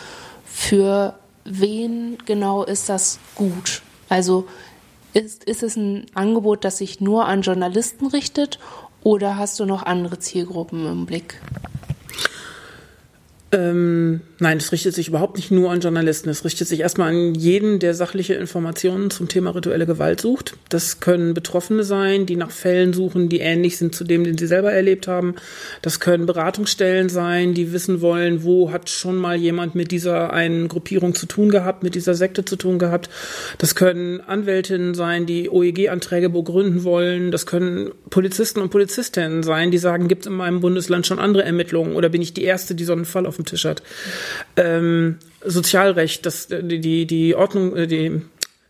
Für 0.44 1.14
wen 1.44 2.18
genau 2.26 2.64
ist 2.64 2.88
das 2.88 3.18
gut? 3.34 3.82
Also 4.08 4.46
ist, 5.12 5.44
ist 5.44 5.62
es 5.62 5.76
ein 5.76 6.06
Angebot, 6.14 6.64
das 6.64 6.78
sich 6.78 7.00
nur 7.00 7.26
an 7.26 7.42
Journalisten 7.42 8.06
richtet 8.06 8.58
oder 9.02 9.36
hast 9.36 9.60
du 9.60 9.64
noch 9.64 9.84
andere 9.84 10.18
Zielgruppen 10.18 10.86
im 10.86 11.06
Blick? 11.06 11.40
Ähm, 13.52 14.22
nein, 14.38 14.58
es 14.58 14.72
richtet 14.72 14.94
sich 14.94 15.08
überhaupt 15.08 15.36
nicht 15.36 15.50
nur 15.50 15.70
an 15.70 15.80
Journalisten. 15.80 16.28
Es 16.28 16.44
richtet 16.44 16.68
sich 16.68 16.80
erstmal 16.80 17.10
an 17.10 17.34
jeden, 17.34 17.78
der 17.78 17.94
sachliche 17.94 18.34
Informationen 18.34 19.10
zum 19.10 19.28
Thema 19.28 19.50
rituelle 19.50 19.86
Gewalt 19.86 20.20
sucht. 20.20 20.56
Das 20.68 21.00
können 21.00 21.34
Betroffene 21.34 21.84
sein, 21.84 22.26
die 22.26 22.36
nach 22.36 22.50
Fällen 22.50 22.92
suchen, 22.92 23.28
die 23.28 23.40
ähnlich 23.40 23.76
sind 23.78 23.94
zu 23.94 24.04
dem, 24.04 24.24
den 24.24 24.38
sie 24.38 24.46
selber 24.46 24.72
erlebt 24.72 25.08
haben. 25.08 25.34
Das 25.82 26.00
können 26.00 26.26
Beratungsstellen 26.26 27.08
sein, 27.08 27.54
die 27.54 27.72
wissen 27.72 28.00
wollen, 28.00 28.44
wo 28.44 28.72
hat 28.72 28.90
schon 28.90 29.16
mal 29.16 29.36
jemand 29.36 29.74
mit 29.74 29.90
dieser 29.90 30.32
einen 30.32 30.68
Gruppierung 30.68 31.14
zu 31.14 31.26
tun 31.26 31.50
gehabt, 31.50 31.82
mit 31.82 31.94
dieser 31.94 32.14
Sekte 32.14 32.44
zu 32.44 32.56
tun 32.56 32.78
gehabt. 32.78 33.08
Das 33.58 33.74
können 33.74 34.20
Anwältinnen 34.20 34.94
sein, 34.94 35.26
die 35.26 35.48
OEG-Anträge 35.48 36.30
begründen 36.30 36.84
wollen. 36.84 37.30
Das 37.30 37.46
können 37.46 37.90
Polizisten 38.10 38.60
und 38.60 38.70
Polizistinnen 38.70 39.42
sein, 39.42 39.70
die 39.70 39.78
sagen, 39.78 40.08
gibt 40.08 40.22
es 40.22 40.26
in 40.26 40.36
meinem 40.36 40.60
Bundesland 40.60 41.06
schon 41.06 41.18
andere 41.18 41.44
Ermittlungen 41.44 41.96
oder 41.96 42.08
bin 42.08 42.22
ich 42.22 42.34
die 42.34 42.44
Erste, 42.44 42.74
die 42.74 42.84
so 42.84 42.92
einen 42.92 43.04
Fall 43.04 43.26
auf 43.26 43.36
dem 43.36 43.44
Tisch 43.44 43.64
hat. 43.64 43.82
Ähm, 44.56 45.18
Sozialrecht, 45.44 46.24
das, 46.26 46.48
die, 46.48 46.80
die, 46.80 47.06
die 47.06 47.34
Ordnung, 47.34 47.76
äh, 47.76 47.86
die, 47.86 48.22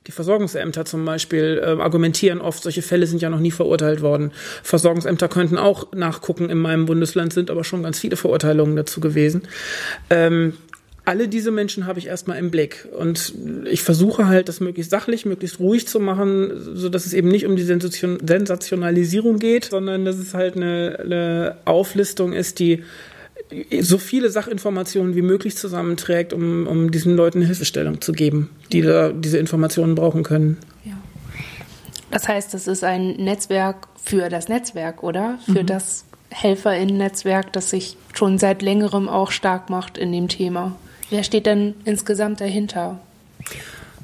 die 0.06 0.12
Versorgungsämter 0.12 0.84
zum 0.84 1.04
Beispiel 1.04 1.60
äh, 1.62 1.80
argumentieren 1.80 2.40
oft, 2.40 2.62
solche 2.62 2.82
Fälle 2.82 3.06
sind 3.06 3.22
ja 3.22 3.30
noch 3.30 3.40
nie 3.40 3.50
verurteilt 3.50 4.02
worden. 4.02 4.32
Versorgungsämter 4.62 5.28
könnten 5.28 5.56
auch 5.56 5.92
nachgucken, 5.92 6.50
in 6.50 6.58
meinem 6.58 6.86
Bundesland 6.86 7.32
sind 7.32 7.50
aber 7.50 7.64
schon 7.64 7.82
ganz 7.82 7.98
viele 7.98 8.16
Verurteilungen 8.16 8.76
dazu 8.76 9.00
gewesen. 9.00 9.42
Ähm, 10.10 10.54
alle 11.06 11.28
diese 11.28 11.50
Menschen 11.50 11.86
habe 11.86 11.98
ich 11.98 12.06
erstmal 12.06 12.38
im 12.38 12.50
Blick 12.50 12.88
und 12.98 13.34
ich 13.70 13.82
versuche 13.82 14.26
halt, 14.26 14.48
das 14.48 14.60
möglichst 14.60 14.90
sachlich, 14.90 15.26
möglichst 15.26 15.60
ruhig 15.60 15.86
zu 15.86 16.00
machen, 16.00 16.52
so 16.56 16.88
dass 16.88 17.04
es 17.04 17.12
eben 17.12 17.28
nicht 17.28 17.44
um 17.44 17.56
die 17.56 17.62
Sensationalisierung 17.62 19.38
geht, 19.38 19.66
sondern 19.66 20.06
dass 20.06 20.16
es 20.16 20.32
halt 20.32 20.56
eine, 20.56 20.98
eine 21.00 21.56
Auflistung 21.66 22.32
ist, 22.32 22.58
die 22.58 22.84
so 23.80 23.98
viele 23.98 24.30
Sachinformationen 24.30 25.14
wie 25.14 25.22
möglich 25.22 25.56
zusammenträgt, 25.56 26.32
um, 26.32 26.66
um 26.66 26.90
diesen 26.90 27.14
Leuten 27.16 27.42
Hilfestellung 27.42 28.00
zu 28.00 28.12
geben, 28.12 28.50
die 28.72 28.82
da 28.82 29.10
diese 29.12 29.38
Informationen 29.38 29.94
brauchen 29.94 30.22
können. 30.22 30.58
Ja. 30.84 30.94
Das 32.10 32.28
heißt, 32.28 32.54
es 32.54 32.66
ist 32.66 32.84
ein 32.84 33.16
Netzwerk 33.16 33.88
für 34.02 34.28
das 34.28 34.48
Netzwerk, 34.48 35.02
oder? 35.02 35.38
Für 35.46 35.62
mhm. 35.62 35.66
das 35.66 36.04
HelferInnen-Netzwerk, 36.30 37.52
das 37.52 37.70
sich 37.70 37.96
schon 38.12 38.38
seit 38.38 38.62
längerem 38.62 39.08
auch 39.08 39.30
stark 39.30 39.70
macht 39.70 39.98
in 39.98 40.12
dem 40.12 40.28
Thema. 40.28 40.76
Wer 41.10 41.22
steht 41.22 41.46
denn 41.46 41.74
insgesamt 41.84 42.40
dahinter? 42.40 43.00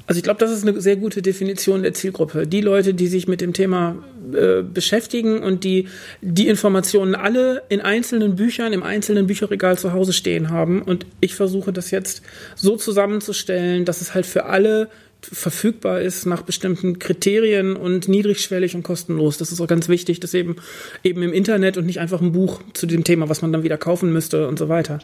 Also 0.07 0.17
ich 0.17 0.23
glaube, 0.23 0.39
das 0.39 0.51
ist 0.51 0.67
eine 0.67 0.79
sehr 0.81 0.95
gute 0.95 1.21
Definition 1.21 1.83
der 1.83 1.93
Zielgruppe. 1.93 2.47
Die 2.47 2.61
Leute, 2.61 2.93
die 2.93 3.07
sich 3.07 3.27
mit 3.27 3.41
dem 3.41 3.53
Thema 3.53 4.03
äh, 4.33 4.61
beschäftigen 4.61 5.41
und 5.43 5.63
die 5.63 5.87
die 6.21 6.47
Informationen 6.47 7.15
alle 7.15 7.63
in 7.69 7.81
einzelnen 7.81 8.35
Büchern, 8.35 8.73
im 8.73 8.83
einzelnen 8.83 9.27
Bücherregal 9.27 9.77
zu 9.77 9.93
Hause 9.93 10.13
stehen 10.13 10.49
haben. 10.49 10.81
Und 10.81 11.05
ich 11.19 11.35
versuche 11.35 11.71
das 11.71 11.91
jetzt 11.91 12.21
so 12.55 12.77
zusammenzustellen, 12.77 13.85
dass 13.85 14.01
es 14.01 14.13
halt 14.13 14.25
für 14.25 14.45
alle 14.45 14.89
verfügbar 15.21 16.01
ist 16.01 16.25
nach 16.25 16.41
bestimmten 16.41 16.97
Kriterien 16.97 17.75
und 17.75 18.07
niedrigschwellig 18.07 18.75
und 18.75 18.83
kostenlos. 18.83 19.37
Das 19.37 19.51
ist 19.51 19.61
auch 19.61 19.67
ganz 19.67 19.87
wichtig, 19.87 20.19
dass 20.19 20.33
eben 20.33 20.55
eben 21.03 21.21
im 21.21 21.33
Internet 21.33 21.77
und 21.77 21.85
nicht 21.85 21.99
einfach 21.99 22.21
ein 22.21 22.31
Buch 22.31 22.61
zu 22.73 22.87
dem 22.87 23.03
Thema, 23.03 23.29
was 23.29 23.41
man 23.41 23.51
dann 23.51 23.63
wieder 23.63 23.77
kaufen 23.77 24.11
müsste 24.11 24.47
und 24.47 24.57
so 24.57 24.67
weiter. 24.67 24.99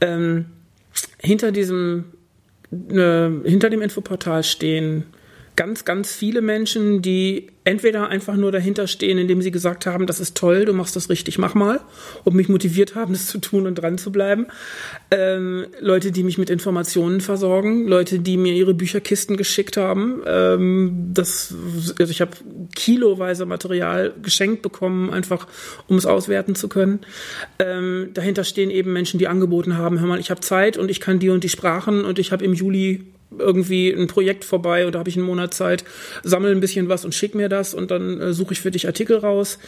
Ähm, 0.00 0.46
hinter 1.18 1.52
diesem 1.52 2.06
hinter 2.70 3.70
dem 3.70 3.82
Infoportal 3.82 4.42
stehen 4.42 5.04
ganz, 5.56 5.84
ganz 5.84 6.12
viele 6.12 6.42
Menschen, 6.42 7.02
die 7.02 7.48
entweder 7.64 8.08
einfach 8.08 8.36
nur 8.36 8.52
dahinter 8.52 8.86
stehen, 8.86 9.18
indem 9.18 9.42
sie 9.42 9.50
gesagt 9.50 9.86
haben, 9.86 10.06
das 10.06 10.20
ist 10.20 10.36
toll, 10.36 10.66
du 10.66 10.72
machst 10.72 10.94
das 10.94 11.10
richtig, 11.10 11.38
mach 11.38 11.54
mal, 11.54 11.80
und 12.22 12.36
mich 12.36 12.48
motiviert 12.48 12.94
haben, 12.94 13.12
das 13.12 13.26
zu 13.26 13.38
tun 13.38 13.66
und 13.66 13.74
dran 13.74 13.98
zu 13.98 14.12
bleiben. 14.12 14.46
Ähm, 15.10 15.66
Leute, 15.80 16.12
die 16.12 16.22
mich 16.22 16.38
mit 16.38 16.48
Informationen 16.48 17.20
versorgen, 17.20 17.88
Leute, 17.88 18.20
die 18.20 18.36
mir 18.36 18.52
ihre 18.52 18.74
Bücherkisten 18.74 19.36
geschickt 19.36 19.76
haben. 19.76 20.22
Ähm, 20.26 21.10
das, 21.12 21.54
also 21.98 22.10
ich 22.10 22.20
habe 22.20 22.32
kiloweise 22.76 23.46
Material 23.46 24.14
geschenkt 24.22 24.62
bekommen, 24.62 25.10
einfach 25.10 25.48
um 25.88 25.96
es 25.96 26.06
auswerten 26.06 26.54
zu 26.54 26.68
können. 26.68 27.00
Ähm, 27.58 28.10
dahinter 28.14 28.44
stehen 28.44 28.70
eben 28.70 28.92
Menschen, 28.92 29.18
die 29.18 29.26
angeboten 29.26 29.76
haben, 29.76 29.98
hör 29.98 30.06
mal, 30.06 30.20
ich 30.20 30.30
habe 30.30 30.40
Zeit 30.40 30.76
und 30.76 30.88
ich 30.88 31.00
kann 31.00 31.18
die 31.18 31.30
und 31.30 31.42
die 31.42 31.48
Sprachen 31.48 32.04
und 32.04 32.20
ich 32.20 32.30
habe 32.30 32.44
im 32.44 32.52
Juli 32.52 33.06
irgendwie 33.38 33.90
ein 33.90 34.06
Projekt 34.06 34.44
vorbei 34.44 34.86
oder 34.86 34.98
habe 34.98 35.08
ich 35.08 35.16
einen 35.16 35.26
Monat 35.26 35.54
Zeit, 35.54 35.84
sammle 36.22 36.50
ein 36.50 36.60
bisschen 36.60 36.88
was 36.88 37.04
und 37.04 37.14
schick 37.14 37.34
mir 37.34 37.48
das 37.48 37.74
und 37.74 37.90
dann 37.90 38.20
äh, 38.20 38.32
suche 38.32 38.52
ich 38.52 38.60
für 38.60 38.70
dich 38.70 38.86
Artikel 38.86 39.18
raus. 39.18 39.58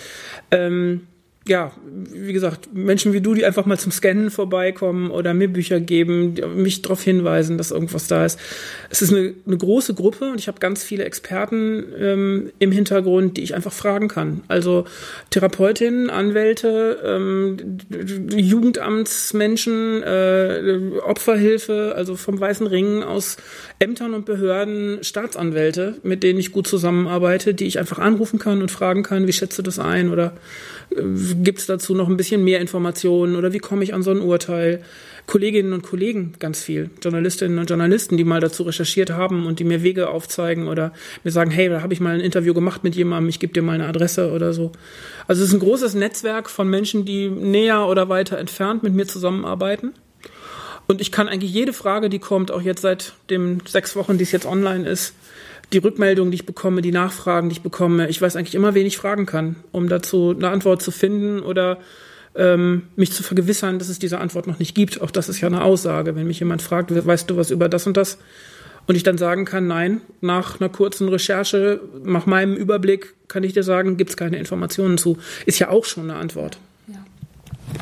Ähm, 0.50 1.06
ja, 1.49 1.73
wie 2.12 2.33
gesagt, 2.33 2.69
Menschen 2.73 3.12
wie 3.12 3.21
du, 3.21 3.35
die 3.35 3.45
einfach 3.45 3.67
mal 3.67 3.78
zum 3.78 3.93
Scannen 3.93 4.31
vorbeikommen 4.31 5.11
oder 5.11 5.35
mir 5.35 5.49
Bücher 5.49 5.81
geben, 5.81 6.35
mich 6.57 6.83
darauf 6.83 7.02
hinweisen, 7.02 7.59
dass 7.59 7.71
irgendwas 7.71 8.07
da 8.07 8.25
ist. 8.25 8.38
Es 8.90 9.02
ist 9.02 9.12
eine, 9.12 9.35
eine 9.47 9.57
große 9.57 9.95
Gruppe 9.95 10.31
und 10.31 10.38
ich 10.38 10.49
habe 10.49 10.59
ganz 10.61 10.83
viele 10.83 11.05
Experten 11.05 11.85
ähm, 11.99 12.52
im 12.59 12.73
Hintergrund, 12.73 13.37
die 13.37 13.43
ich 13.43 13.55
einfach 13.55 13.73
fragen 13.73 14.09
kann. 14.09 14.43
Also 14.49 14.85
Therapeutinnen, 15.31 16.11
Anwälte, 16.11 16.99
ähm, 17.05 17.78
Jugendamtsmenschen, 18.35 20.02
äh, 20.02 20.78
Opferhilfe, 21.05 21.95
also 21.97 22.17
vom 22.17 22.40
Weißen 22.40 22.67
Ring 22.67 23.02
aus 23.02 23.37
Ämtern 23.78 24.14
und 24.14 24.26
Behörden, 24.26 25.02
Staatsanwälte, 25.02 25.97
mit 26.02 26.23
denen 26.23 26.38
ich 26.38 26.52
gut 26.52 26.67
zusammenarbeite, 26.67 27.55
die 27.55 27.67
ich 27.67 27.78
einfach 27.78 27.99
anrufen 27.99 28.38
kann 28.38 28.61
und 28.61 28.71
fragen 28.71 29.02
kann, 29.02 29.26
wie 29.26 29.33
schätzt 29.33 29.59
du 29.59 29.62
das 29.62 29.78
ein 29.78 30.11
oder 30.11 30.33
Gibt 31.42 31.59
es 31.59 31.66
dazu 31.66 31.95
noch 31.95 32.09
ein 32.09 32.16
bisschen 32.16 32.45
mehr 32.45 32.61
Informationen 32.61 33.37
oder 33.37 33.52
wie 33.52 33.59
komme 33.59 33.85
ich 33.85 33.95
an 33.95 34.02
so 34.02 34.11
ein 34.11 34.21
Urteil? 34.21 34.83
Kolleginnen 35.26 35.75
und 35.75 35.83
Kollegen 35.83 36.33
ganz 36.38 36.62
viel, 36.62 36.88
Journalistinnen 37.02 37.59
und 37.59 37.68
Journalisten, 37.68 38.16
die 38.16 38.25
mal 38.25 38.40
dazu 38.40 38.62
recherchiert 38.62 39.11
haben 39.11 39.47
und 39.47 39.59
die 39.59 39.64
mir 39.64 39.83
Wege 39.83 40.09
aufzeigen 40.09 40.68
oder 40.68 40.95
mir 41.23 41.30
sagen, 41.30 41.50
hey, 41.50 41.68
da 41.68 41.83
habe 41.83 41.92
ich 41.92 42.00
mal 42.00 42.14
ein 42.14 42.21
Interview 42.21 42.54
gemacht 42.54 42.83
mit 42.83 42.97
jemandem, 42.97 43.28
ich 43.28 43.38
gebe 43.38 43.52
dir 43.52 43.61
mal 43.61 43.75
eine 43.75 43.87
Adresse 43.87 44.33
oder 44.33 44.54
so. 44.54 44.73
Also 45.26 45.42
es 45.42 45.49
ist 45.49 45.54
ein 45.54 45.61
großes 45.61 45.95
Netzwerk 45.95 46.49
von 46.49 46.71
Menschen, 46.71 47.04
die 47.04 47.28
näher 47.28 47.87
oder 47.87 48.09
weiter 48.09 48.38
entfernt 48.38 48.83
mit 48.83 48.95
mir 48.95 49.07
zusammenarbeiten. 49.07 49.92
Und 50.87 51.02
ich 51.02 51.12
kann 51.12 51.28
eigentlich 51.28 51.52
jede 51.52 51.75
Frage, 51.75 52.09
die 52.09 52.18
kommt, 52.18 52.50
auch 52.50 52.62
jetzt 52.62 52.80
seit 52.80 53.12
den 53.28 53.61
sechs 53.68 53.95
Wochen, 53.97 54.16
die 54.16 54.25
es 54.25 54.33
jetzt 54.33 54.47
online 54.47 54.88
ist, 54.88 55.12
die 55.72 55.78
Rückmeldungen, 55.78 56.30
die 56.30 56.37
ich 56.37 56.46
bekomme, 56.46 56.82
die 56.82 56.92
Nachfragen, 56.92 57.48
die 57.48 57.54
ich 57.54 57.62
bekomme, 57.62 58.08
ich 58.08 58.20
weiß 58.20 58.37
eigentlich 58.37 58.54
immer, 58.54 58.75
wen 58.75 58.87
ich 58.87 58.96
fragen 58.96 59.26
kann, 59.26 59.56
um 59.70 59.88
dazu 59.88 60.34
eine 60.37 60.48
Antwort 60.48 60.82
zu 60.82 60.90
finden 60.90 61.40
oder 61.40 61.78
ähm, 62.34 62.84
mich 62.96 63.12
zu 63.12 63.22
vergewissern, 63.22 63.78
dass 63.78 63.88
es 63.88 63.98
diese 63.98 64.18
Antwort 64.18 64.46
noch 64.46 64.58
nicht 64.58 64.75
gibt. 64.75 65.00
Auch 65.00 65.10
das 65.10 65.28
ist 65.28 65.40
ja 65.40 65.48
eine 65.48 65.62
Aussage. 65.62 66.16
Wenn 66.16 66.26
mich 66.26 66.38
jemand 66.38 66.62
fragt, 66.62 66.90
weißt 66.90 67.28
du 67.28 67.37
was 67.37 67.50
über 67.50 67.68
das 67.68 67.87
und 67.87 67.96
das? 67.96 68.18
Und 68.87 68.94
ich 68.94 69.02
dann 69.02 69.18
sagen 69.18 69.44
kann, 69.44 69.66
nein, 69.66 70.00
nach 70.22 70.60
einer 70.60 70.70
kurzen 70.70 71.08
Recherche, 71.10 71.80
nach 72.04 72.25
meinem 72.25 72.56
Überblick 72.56 73.14
kann 73.28 73.44
ich 73.44 73.52
dir 73.52 73.62
sagen, 73.62 73.98
gibt 73.98 74.10
es 74.10 74.16
keine 74.16 74.38
Informationen 74.38 74.96
zu. 74.96 75.18
Ist 75.44 75.58
ja 75.58 75.68
auch 75.68 75.84
schon 75.84 76.04
eine 76.04 76.18
Antwort. 76.18 76.58
Ja. 76.87 77.04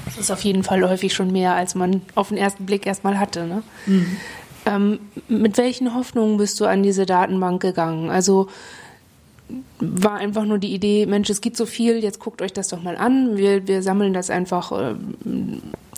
Das 0.06 0.18
ist 0.18 0.32
auf 0.32 0.40
jeden 0.40 0.64
Fall 0.64 0.82
häufig 0.88 1.14
schon 1.14 1.30
mehr, 1.30 1.54
als 1.54 1.76
man 1.76 2.02
auf 2.16 2.30
den 2.30 2.38
ersten 2.38 2.66
Blick 2.66 2.86
erstmal 2.86 3.20
hatte. 3.20 3.46
Ne? 3.46 3.62
Mhm. 3.86 4.16
Ähm, 4.66 4.98
mit 5.28 5.56
welchen 5.56 5.94
Hoffnungen 5.94 6.36
bist 6.36 6.60
du 6.60 6.66
an 6.66 6.82
diese 6.82 7.06
Datenbank 7.06 7.62
gegangen? 7.62 8.10
Also 8.10 8.48
war 9.78 10.16
einfach 10.16 10.44
nur 10.44 10.58
die 10.58 10.74
Idee, 10.74 11.06
Mensch, 11.06 11.30
es 11.30 11.40
gibt 11.40 11.56
so 11.56 11.66
viel, 11.66 12.02
jetzt 12.02 12.18
guckt 12.18 12.42
euch 12.42 12.52
das 12.52 12.68
doch 12.68 12.82
mal 12.82 12.96
an. 12.96 13.36
Wir, 13.36 13.68
wir 13.68 13.82
sammeln 13.82 14.12
das 14.12 14.28
einfach 14.28 14.72
äh, 14.72 14.96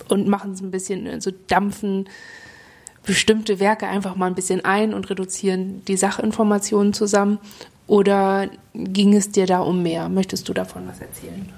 und 0.09 0.29
machen 0.29 0.53
es 0.53 0.61
ein 0.61 0.71
bisschen, 0.71 1.07
so 1.07 1.11
also 1.13 1.31
dampfen 1.47 2.09
bestimmte 3.07 3.59
Werke 3.59 3.87
einfach 3.87 4.17
mal 4.17 4.27
ein 4.27 4.35
bisschen 4.35 4.65
ein 4.67 4.93
und 4.93 5.09
reduzieren 5.09 5.83
die 5.87 5.97
Sachinformationen 5.97 6.93
zusammen. 6.93 7.39
Oder 7.87 8.51
ging 8.75 9.17
es 9.17 9.31
dir 9.31 9.47
da 9.47 9.61
um 9.61 9.83
mehr? 9.83 10.11
Möchtest 10.11 10.47
du 10.47 10.53
davon 10.53 10.87
was 10.87 11.01
erzählen? 11.01 11.49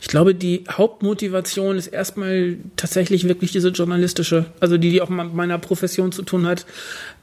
Ich 0.00 0.06
glaube, 0.06 0.34
die 0.34 0.64
Hauptmotivation 0.70 1.76
ist 1.76 1.88
erstmal 1.88 2.56
tatsächlich 2.76 3.26
wirklich 3.26 3.50
diese 3.50 3.70
journalistische, 3.70 4.46
also 4.60 4.78
die, 4.78 4.90
die 4.90 5.02
auch 5.02 5.08
mit 5.08 5.34
meiner 5.34 5.58
Profession 5.58 6.12
zu 6.12 6.22
tun 6.22 6.46
hat. 6.46 6.66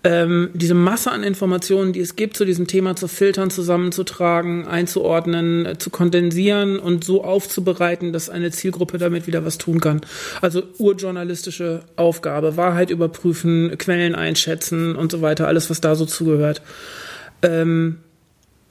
Ähm, 0.03 0.49
diese 0.53 0.73
Masse 0.73 1.11
an 1.11 1.23
Informationen, 1.23 1.93
die 1.93 2.01
es 2.01 2.17
gibt 2.17 2.35
zu 2.35 2.43
diesem 2.43 2.67
Thema 2.67 2.95
zu 2.95 3.07
filtern, 3.07 3.49
zusammenzutragen, 3.49 4.67
einzuordnen, 4.67 5.65
äh, 5.65 5.77
zu 5.77 5.89
kondensieren 5.89 6.77
und 6.77 7.05
so 7.05 7.23
aufzubereiten, 7.23 8.11
dass 8.11 8.29
eine 8.29 8.51
Zielgruppe 8.51 8.97
damit 8.97 9.25
wieder 9.25 9.45
was 9.45 9.57
tun 9.57 9.79
kann. 9.79 10.01
Also 10.41 10.61
urjournalistische 10.77 11.83
Aufgabe, 11.95 12.57
Wahrheit 12.57 12.89
überprüfen, 12.89 13.77
Quellen 13.77 14.15
einschätzen 14.15 14.95
und 14.95 15.11
so 15.11 15.21
weiter, 15.21 15.47
alles, 15.47 15.69
was 15.69 15.79
da 15.79 15.95
so 15.95 16.05
zugehört. 16.05 16.61
Ähm, 17.41 17.99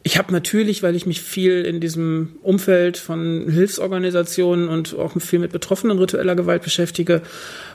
ich 0.06 0.18
habe 0.18 0.32
natürlich, 0.32 0.82
weil 0.82 0.94
ich 0.94 1.06
mich 1.06 1.22
viel 1.22 1.62
in 1.62 1.80
diesem 1.80 2.36
Umfeld 2.42 2.98
von 2.98 3.48
Hilfsorganisationen 3.48 4.68
und 4.68 4.94
auch 4.94 5.18
viel 5.18 5.38
mit 5.38 5.50
Betroffenen 5.50 5.98
ritueller 5.98 6.36
Gewalt 6.36 6.62
beschäftige, 6.62 7.22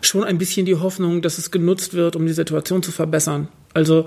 schon 0.01 0.23
ein 0.23 0.37
bisschen 0.37 0.67
die 0.67 0.75
Hoffnung, 0.75 1.23
dass 1.23 1.39
es 1.39 1.49
genutzt 1.49 1.95
wird, 1.95 2.15
um 2.15 2.27
die 2.27 2.33
Situation 2.33 2.83
zu 2.83 2.91
verbessern. 2.91 3.47
Also 3.73 4.05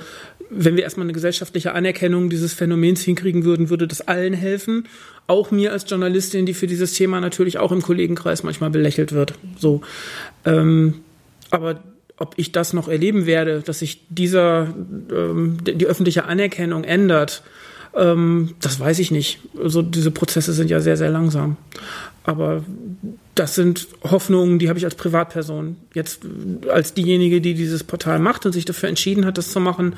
wenn 0.50 0.76
wir 0.76 0.84
erstmal 0.84 1.06
eine 1.06 1.14
gesellschaftliche 1.14 1.72
Anerkennung 1.72 2.30
dieses 2.30 2.52
Phänomens 2.52 3.02
hinkriegen 3.02 3.44
würden, 3.44 3.70
würde 3.70 3.88
das 3.88 4.02
allen 4.02 4.34
helfen. 4.34 4.86
Auch 5.26 5.50
mir 5.50 5.72
als 5.72 5.90
Journalistin, 5.90 6.46
die 6.46 6.54
für 6.54 6.68
dieses 6.68 6.92
Thema 6.92 7.20
natürlich 7.20 7.58
auch 7.58 7.72
im 7.72 7.82
Kollegenkreis 7.82 8.44
manchmal 8.44 8.70
belächelt 8.70 9.10
wird. 9.10 9.34
So, 9.58 9.80
ähm, 10.44 11.00
aber 11.50 11.82
ob 12.18 12.34
ich 12.36 12.52
das 12.52 12.72
noch 12.72 12.86
erleben 12.86 13.26
werde, 13.26 13.62
dass 13.62 13.80
sich 13.80 14.06
dieser 14.10 14.72
ähm, 15.10 15.58
die 15.64 15.86
öffentliche 15.86 16.24
Anerkennung 16.26 16.84
ändert, 16.84 17.42
ähm, 17.94 18.54
das 18.60 18.80
weiß 18.80 18.98
ich 18.98 19.10
nicht. 19.10 19.40
Also 19.62 19.82
diese 19.82 20.10
Prozesse 20.10 20.52
sind 20.52 20.70
ja 20.70 20.80
sehr, 20.80 20.96
sehr 20.96 21.10
langsam. 21.10 21.56
Aber 22.24 22.64
das 23.34 23.54
sind 23.54 23.88
Hoffnungen, 24.04 24.58
die 24.58 24.68
habe 24.68 24.78
ich 24.78 24.84
als 24.84 24.94
Privatperson. 24.94 25.76
Jetzt 25.92 26.20
als 26.68 26.94
diejenige, 26.94 27.40
die 27.40 27.54
dieses 27.54 27.82
Portal 27.82 28.18
macht 28.20 28.46
und 28.46 28.52
sich 28.52 28.64
dafür 28.64 28.88
entschieden 28.88 29.26
hat, 29.26 29.38
das 29.38 29.50
zu 29.50 29.60
machen, 29.60 29.96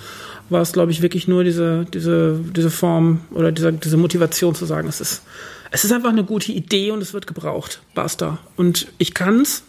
war 0.48 0.62
es, 0.62 0.72
glaube 0.72 0.90
ich, 0.90 1.02
wirklich 1.02 1.28
nur 1.28 1.44
diese, 1.44 1.84
diese, 1.92 2.40
diese 2.56 2.70
Form 2.70 3.20
oder 3.30 3.52
diese, 3.52 3.72
diese 3.72 3.96
Motivation 3.96 4.54
zu 4.54 4.64
sagen, 4.64 4.88
es 4.88 5.00
ist, 5.00 5.22
es 5.70 5.84
ist 5.84 5.92
einfach 5.92 6.10
eine 6.10 6.24
gute 6.24 6.52
Idee 6.52 6.92
und 6.92 7.02
es 7.02 7.12
wird 7.12 7.26
gebraucht. 7.26 7.82
Basta. 7.94 8.38
Und 8.56 8.88
ich 8.98 9.12
kann's. 9.12 9.64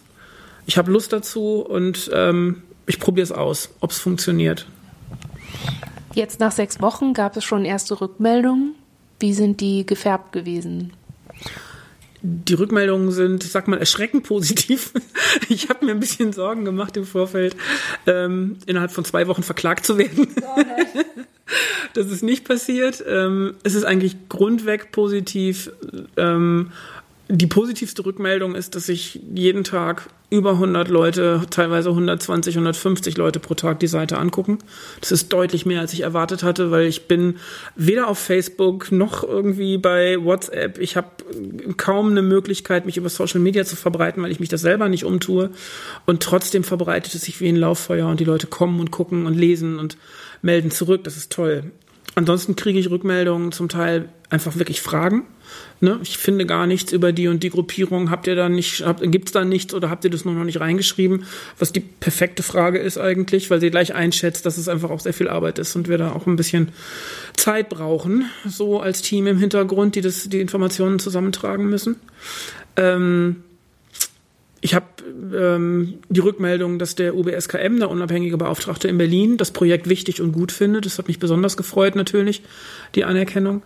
Ich 0.68 0.78
habe 0.78 0.90
Lust 0.90 1.12
dazu 1.12 1.60
und 1.60 2.10
ähm, 2.12 2.62
ich 2.86 2.98
probiere 2.98 3.24
es 3.24 3.32
aus, 3.32 3.70
ob 3.80 3.90
es 3.90 3.98
funktioniert. 3.98 4.66
Jetzt 6.16 6.40
nach 6.40 6.50
sechs 6.50 6.80
Wochen 6.80 7.12
gab 7.12 7.36
es 7.36 7.44
schon 7.44 7.66
erste 7.66 8.00
Rückmeldungen. 8.00 8.74
Wie 9.20 9.34
sind 9.34 9.60
die 9.60 9.84
gefärbt 9.84 10.32
gewesen? 10.32 10.94
Die 12.22 12.54
Rückmeldungen 12.54 13.10
sind, 13.10 13.44
ich 13.44 13.50
sag 13.52 13.68
mal, 13.68 13.78
erschreckend 13.78 14.24
positiv. 14.24 14.92
Ich 15.50 15.68
habe 15.68 15.84
mir 15.84 15.92
ein 15.92 16.00
bisschen 16.00 16.32
Sorgen 16.32 16.64
gemacht 16.64 16.96
im 16.96 17.04
Vorfeld, 17.04 17.54
ähm, 18.06 18.56
innerhalb 18.64 18.90
von 18.90 19.04
zwei 19.04 19.26
Wochen 19.26 19.42
verklagt 19.42 19.84
zu 19.84 19.98
werden. 19.98 20.28
Das 21.92 22.10
ist 22.10 22.22
nicht 22.22 22.46
passiert. 22.46 23.04
Ähm, 23.06 23.54
es 23.62 23.74
ist 23.74 23.84
eigentlich 23.84 24.28
grundweg 24.28 24.90
positiv. 24.92 25.70
Ähm, 26.16 26.72
die 27.28 27.46
positivste 27.48 28.04
Rückmeldung 28.04 28.54
ist, 28.54 28.76
dass 28.76 28.86
sich 28.86 29.20
jeden 29.34 29.64
Tag 29.64 30.08
über 30.30 30.52
100 30.52 30.88
Leute, 30.88 31.42
teilweise 31.50 31.90
120, 31.90 32.54
150 32.54 33.16
Leute 33.16 33.40
pro 33.40 33.54
Tag 33.54 33.80
die 33.80 33.86
Seite 33.88 34.18
angucken. 34.18 34.58
Das 35.00 35.12
ist 35.12 35.32
deutlich 35.32 35.66
mehr, 35.66 35.80
als 35.80 35.92
ich 35.92 36.00
erwartet 36.00 36.42
hatte, 36.42 36.70
weil 36.70 36.86
ich 36.86 37.08
bin 37.08 37.36
weder 37.74 38.08
auf 38.08 38.18
Facebook 38.18 38.92
noch 38.92 39.24
irgendwie 39.24 39.76
bei 39.78 40.22
WhatsApp. 40.22 40.78
Ich 40.78 40.96
habe 40.96 41.08
kaum 41.76 42.10
eine 42.10 42.22
Möglichkeit, 42.22 42.86
mich 42.86 42.96
über 42.96 43.08
Social 43.08 43.40
Media 43.40 43.64
zu 43.64 43.76
verbreiten, 43.76 44.22
weil 44.22 44.32
ich 44.32 44.40
mich 44.40 44.48
das 44.48 44.60
selber 44.60 44.88
nicht 44.88 45.04
umtue. 45.04 45.50
Und 46.06 46.22
trotzdem 46.22 46.64
verbreitet 46.64 47.14
es 47.14 47.22
sich 47.22 47.40
wie 47.40 47.48
ein 47.48 47.56
Lauffeuer 47.56 48.08
und 48.08 48.20
die 48.20 48.24
Leute 48.24 48.46
kommen 48.46 48.78
und 48.78 48.90
gucken 48.92 49.26
und 49.26 49.34
lesen 49.34 49.78
und 49.78 49.96
melden 50.42 50.70
zurück. 50.70 51.02
Das 51.04 51.16
ist 51.16 51.32
toll. 51.32 51.72
Ansonsten 52.14 52.56
kriege 52.56 52.78
ich 52.78 52.90
Rückmeldungen, 52.90 53.52
zum 53.52 53.68
Teil 53.68 54.08
einfach 54.30 54.56
wirklich 54.56 54.80
Fragen 54.80 55.24
Ne? 55.80 55.98
Ich 56.02 56.16
finde 56.16 56.46
gar 56.46 56.66
nichts 56.66 56.92
über 56.92 57.12
die 57.12 57.28
und 57.28 57.42
die 57.42 57.50
Gruppierung. 57.50 58.10
Habt 58.10 58.26
ihr 58.26 58.34
da 58.34 58.48
nicht, 58.48 58.82
gibt 59.02 59.28
es 59.28 59.32
da 59.32 59.44
nichts 59.44 59.74
oder 59.74 59.90
habt 59.90 60.04
ihr 60.04 60.10
das 60.10 60.24
nur 60.24 60.34
noch 60.34 60.44
nicht 60.44 60.60
reingeschrieben? 60.60 61.24
Was 61.58 61.72
die 61.72 61.80
perfekte 61.80 62.42
Frage 62.42 62.78
ist 62.78 62.96
eigentlich, 62.96 63.50
weil 63.50 63.60
sie 63.60 63.70
gleich 63.70 63.94
einschätzt, 63.94 64.46
dass 64.46 64.56
es 64.56 64.68
einfach 64.68 64.90
auch 64.90 65.00
sehr 65.00 65.12
viel 65.12 65.28
Arbeit 65.28 65.58
ist 65.58 65.76
und 65.76 65.88
wir 65.88 65.98
da 65.98 66.12
auch 66.12 66.26
ein 66.26 66.36
bisschen 66.36 66.70
Zeit 67.36 67.68
brauchen, 67.68 68.24
so 68.46 68.80
als 68.80 69.02
Team 69.02 69.26
im 69.26 69.38
Hintergrund, 69.38 69.96
die 69.96 70.00
das, 70.00 70.28
die 70.30 70.40
Informationen 70.40 70.98
zusammentragen 70.98 71.68
müssen. 71.68 71.96
Ähm, 72.76 73.36
ich 74.62 74.74
habe 74.74 74.86
ähm, 75.34 75.98
die 76.08 76.20
Rückmeldung, 76.20 76.78
dass 76.78 76.94
der 76.94 77.14
UBSKM, 77.14 77.78
der 77.78 77.90
unabhängige 77.90 78.38
Beauftragte 78.38 78.88
in 78.88 78.96
Berlin, 78.96 79.36
das 79.36 79.50
Projekt 79.50 79.88
wichtig 79.88 80.22
und 80.22 80.32
gut 80.32 80.52
findet. 80.52 80.86
Das 80.86 80.98
hat 80.98 81.06
mich 81.06 81.18
besonders 81.18 81.56
gefreut 81.56 81.94
natürlich, 81.94 82.42
die 82.94 83.04
Anerkennung. 83.04 83.62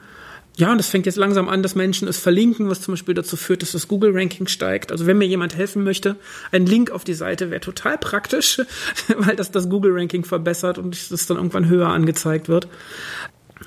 Ja, 0.61 0.73
und 0.73 0.77
das 0.77 0.91
fängt 0.91 1.07
jetzt 1.07 1.17
langsam 1.17 1.49
an, 1.49 1.63
dass 1.63 1.75
Menschen 1.75 2.07
es 2.07 2.19
verlinken, 2.19 2.69
was 2.69 2.83
zum 2.83 2.93
Beispiel 2.93 3.15
dazu 3.15 3.39
führt, 3.39 3.63
dass 3.63 3.73
das 3.73 3.89
Google-Ranking 3.89 4.47
steigt. 4.47 4.93
Also 4.93 5.07
wenn 5.07 5.17
mir 5.17 5.27
jemand 5.27 5.57
helfen 5.57 5.85
möchte, 5.85 6.17
ein 6.53 6.67
Link 6.67 6.91
auf 6.91 7.03
die 7.03 7.15
Seite 7.15 7.51
wäre 7.51 7.63
total 7.63 7.97
praktisch, 7.97 8.61
weil 9.17 9.37
das 9.37 9.51
das 9.51 9.71
Google-Ranking 9.71 10.27
verbessert 10.27 10.77
und 10.77 10.95
es 10.95 11.27
dann 11.27 11.39
irgendwann 11.39 11.71
höher 11.71 11.89
angezeigt 11.89 12.51
wird. 12.51 12.69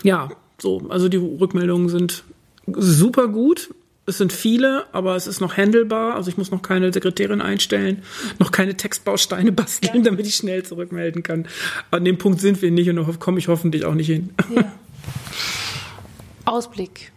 Ja, 0.03 0.29
so, 0.59 0.85
also 0.89 1.09
die 1.09 1.17
Rückmeldungen 1.17 1.89
sind 1.89 2.25
super 2.67 3.27
gut. 3.27 3.73
Es 4.05 4.19
sind 4.19 4.31
viele, 4.31 4.85
aber 4.91 5.15
es 5.15 5.25
ist 5.25 5.41
noch 5.41 5.57
handelbar. 5.57 6.13
Also 6.13 6.29
ich 6.29 6.37
muss 6.37 6.51
noch 6.51 6.61
keine 6.61 6.93
Sekretärin 6.93 7.41
einstellen, 7.41 8.03
noch 8.37 8.51
keine 8.51 8.77
Textbausteine 8.77 9.51
basteln, 9.51 9.95
ja. 9.95 10.11
damit 10.11 10.27
ich 10.27 10.35
schnell 10.35 10.61
zurückmelden 10.61 11.23
kann. 11.23 11.47
An 11.89 12.05
dem 12.05 12.19
Punkt 12.19 12.39
sind 12.39 12.61
wir 12.61 12.69
nicht 12.69 12.87
und 12.87 12.97
da 12.97 13.03
komme 13.17 13.39
ich 13.39 13.47
hoffentlich 13.47 13.83
auch 13.83 13.95
nicht 13.95 14.09
hin. 14.09 14.29
Ja. 14.55 14.71
Ausblick. 16.45 17.11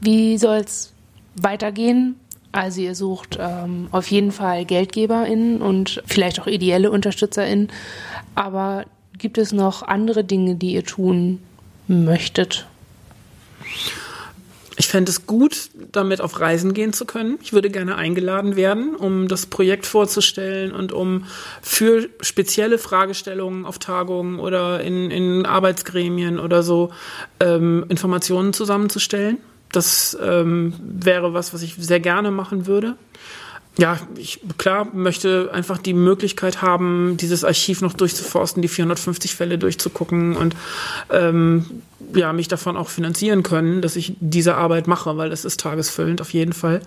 Wie 0.00 0.38
soll 0.38 0.56
es 0.56 0.92
weitergehen? 1.36 2.16
Also 2.52 2.82
ihr 2.82 2.94
sucht 2.94 3.38
ähm, 3.40 3.88
auf 3.92 4.10
jeden 4.10 4.30
Fall 4.30 4.64
GeldgeberInnen 4.66 5.62
und 5.62 6.02
vielleicht 6.06 6.40
auch 6.40 6.46
ideelle 6.46 6.90
UnterstützerInnen. 6.90 7.68
Aber 8.34 8.84
gibt 9.16 9.38
es 9.38 9.52
noch 9.52 9.82
andere 9.82 10.22
Dinge, 10.22 10.56
die 10.56 10.74
ihr 10.74 10.84
tun 10.84 11.40
möchtet? 11.88 12.66
Ich 14.76 14.88
fände 14.88 15.10
es 15.10 15.26
gut, 15.26 15.68
damit 15.74 16.20
auf 16.20 16.40
Reisen 16.40 16.72
gehen 16.72 16.92
zu 16.92 17.04
können. 17.04 17.38
Ich 17.42 17.52
würde 17.52 17.68
gerne 17.68 17.96
eingeladen 17.96 18.56
werden, 18.56 18.96
um 18.96 19.28
das 19.28 19.46
Projekt 19.46 19.84
vorzustellen 19.84 20.72
und 20.72 20.92
um 20.92 21.26
für 21.60 22.08
spezielle 22.20 22.78
Fragestellungen 22.78 23.66
auf 23.66 23.78
Tagungen 23.78 24.38
oder 24.38 24.80
in, 24.80 25.10
in 25.10 25.44
Arbeitsgremien 25.44 26.38
oder 26.38 26.62
so 26.62 26.90
ähm, 27.40 27.84
Informationen 27.88 28.52
zusammenzustellen. 28.54 29.38
Das 29.72 30.16
ähm, 30.22 30.74
wäre 30.82 31.34
was, 31.34 31.52
was 31.52 31.62
ich 31.62 31.76
sehr 31.76 32.00
gerne 32.00 32.30
machen 32.30 32.66
würde 32.66 32.96
ja, 33.78 33.98
ich 34.16 34.40
klar 34.58 34.88
möchte 34.92 35.50
einfach 35.52 35.78
die 35.78 35.94
Möglichkeit 35.94 36.60
haben, 36.60 37.16
dieses 37.16 37.42
Archiv 37.42 37.80
noch 37.80 37.94
durchzuforsten, 37.94 38.60
die 38.60 38.68
450 38.68 39.34
Fälle 39.34 39.56
durchzugucken 39.56 40.36
und 40.36 40.54
ähm, 41.10 41.64
ja, 42.14 42.32
mich 42.34 42.48
davon 42.48 42.76
auch 42.76 42.90
finanzieren 42.90 43.42
können, 43.42 43.80
dass 43.80 43.96
ich 43.96 44.14
diese 44.20 44.56
Arbeit 44.56 44.88
mache, 44.88 45.16
weil 45.16 45.30
das 45.30 45.46
ist 45.46 45.60
tagesfüllend 45.60 46.20
auf 46.20 46.34
jeden 46.34 46.52
Fall. 46.52 46.82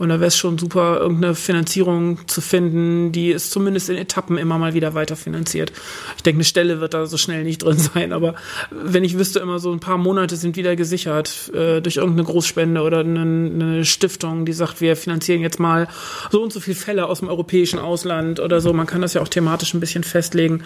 Und 0.00 0.08
da 0.08 0.14
wäre 0.14 0.28
es 0.28 0.38
schon 0.38 0.56
super, 0.56 0.98
irgendeine 0.98 1.34
Finanzierung 1.34 2.26
zu 2.26 2.40
finden, 2.40 3.12
die 3.12 3.32
es 3.32 3.50
zumindest 3.50 3.90
in 3.90 3.98
Etappen 3.98 4.38
immer 4.38 4.56
mal 4.56 4.72
wieder 4.72 4.94
weiterfinanziert. 4.94 5.72
Ich 6.16 6.22
denke, 6.22 6.38
eine 6.38 6.44
Stelle 6.44 6.80
wird 6.80 6.94
da 6.94 7.04
so 7.04 7.18
schnell 7.18 7.44
nicht 7.44 7.62
drin 7.62 7.76
sein, 7.94 8.14
aber 8.14 8.34
wenn 8.70 9.04
ich 9.04 9.18
wüsste, 9.18 9.40
immer 9.40 9.58
so 9.58 9.70
ein 9.70 9.78
paar 9.78 9.98
Monate 9.98 10.36
sind 10.36 10.56
wieder 10.56 10.74
gesichert 10.74 11.52
äh, 11.54 11.82
durch 11.82 11.98
irgendeine 11.98 12.24
Großspende 12.24 12.80
oder 12.80 13.00
eine, 13.00 13.20
eine 13.20 13.84
Stiftung, 13.84 14.46
die 14.46 14.54
sagt, 14.54 14.80
wir 14.80 14.96
finanzieren 14.96 15.42
jetzt 15.42 15.60
mal 15.60 15.86
so 16.30 16.42
und 16.42 16.50
so 16.50 16.60
viele 16.60 16.76
Fälle 16.76 17.04
aus 17.04 17.18
dem 17.18 17.28
europäischen 17.28 17.78
Ausland 17.78 18.40
oder 18.40 18.62
so. 18.62 18.72
Man 18.72 18.86
kann 18.86 19.02
das 19.02 19.12
ja 19.12 19.20
auch 19.20 19.28
thematisch 19.28 19.74
ein 19.74 19.80
bisschen 19.80 20.02
festlegen. 20.02 20.62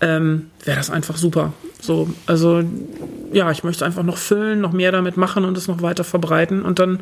Ähm, 0.00 0.50
wäre 0.64 0.76
das 0.76 0.90
einfach 0.90 1.16
super. 1.16 1.52
So, 1.80 2.08
also 2.26 2.64
ja, 3.32 3.50
ich 3.50 3.64
möchte 3.64 3.84
einfach 3.84 4.02
noch 4.02 4.18
füllen, 4.18 4.60
noch 4.60 4.72
mehr 4.72 4.92
damit 4.92 5.16
machen 5.16 5.44
und 5.44 5.56
es 5.56 5.68
noch 5.68 5.82
weiter 5.82 6.04
verbreiten 6.04 6.62
und 6.62 6.78
dann 6.78 7.00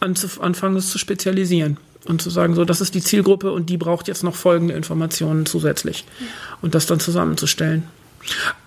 anfangen, 0.00 0.76
es 0.76 0.90
zu 0.90 0.98
spezialisieren 1.14 1.76
und 2.06 2.20
zu 2.20 2.28
sagen, 2.28 2.54
so, 2.54 2.64
das 2.64 2.80
ist 2.80 2.94
die 2.94 3.00
Zielgruppe 3.00 3.52
und 3.52 3.70
die 3.70 3.76
braucht 3.76 4.08
jetzt 4.08 4.24
noch 4.24 4.34
folgende 4.34 4.74
Informationen 4.74 5.46
zusätzlich 5.46 6.04
und 6.60 6.74
das 6.74 6.86
dann 6.86 6.98
zusammenzustellen. 6.98 7.84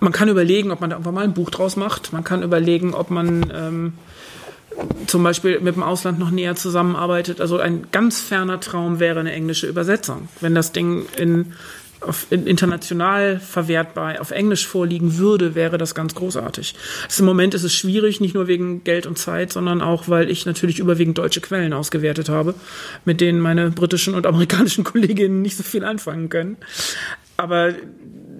Man 0.00 0.12
kann 0.12 0.28
überlegen, 0.28 0.70
ob 0.70 0.80
man 0.80 0.90
da 0.90 0.96
irgendwann 0.96 1.14
mal 1.14 1.24
ein 1.24 1.34
Buch 1.34 1.50
draus 1.50 1.76
macht. 1.76 2.12
Man 2.12 2.24
kann 2.24 2.42
überlegen, 2.42 2.94
ob 2.94 3.10
man 3.10 3.52
ähm, 3.54 3.92
zum 5.06 5.22
Beispiel 5.24 5.60
mit 5.60 5.74
dem 5.74 5.82
Ausland 5.82 6.18
noch 6.18 6.30
näher 6.30 6.56
zusammenarbeitet. 6.56 7.40
Also 7.40 7.58
ein 7.58 7.88
ganz 7.90 8.20
ferner 8.20 8.60
Traum 8.60 8.98
wäre 8.98 9.20
eine 9.20 9.32
englische 9.32 9.66
Übersetzung. 9.66 10.28
Wenn 10.40 10.54
das 10.54 10.72
Ding 10.72 11.06
in 11.16 11.52
auf 12.00 12.26
international 12.30 13.40
verwertbar 13.40 14.20
auf 14.20 14.30
Englisch 14.30 14.66
vorliegen 14.66 15.18
würde, 15.18 15.54
wäre 15.54 15.78
das 15.78 15.94
ganz 15.94 16.14
großartig. 16.14 16.74
Also 17.04 17.22
Im 17.22 17.26
Moment 17.26 17.54
ist 17.54 17.64
es 17.64 17.74
schwierig, 17.74 18.20
nicht 18.20 18.34
nur 18.34 18.46
wegen 18.46 18.84
Geld 18.84 19.06
und 19.06 19.18
Zeit, 19.18 19.52
sondern 19.52 19.82
auch, 19.82 20.08
weil 20.08 20.30
ich 20.30 20.46
natürlich 20.46 20.78
überwiegend 20.78 21.18
deutsche 21.18 21.40
Quellen 21.40 21.72
ausgewertet 21.72 22.28
habe, 22.28 22.54
mit 23.04 23.20
denen 23.20 23.40
meine 23.40 23.70
britischen 23.70 24.14
und 24.14 24.26
amerikanischen 24.26 24.84
Kolleginnen 24.88 25.42
nicht 25.42 25.56
so 25.56 25.62
viel 25.62 25.84
anfangen 25.84 26.28
können. 26.28 26.56
Aber 27.36 27.74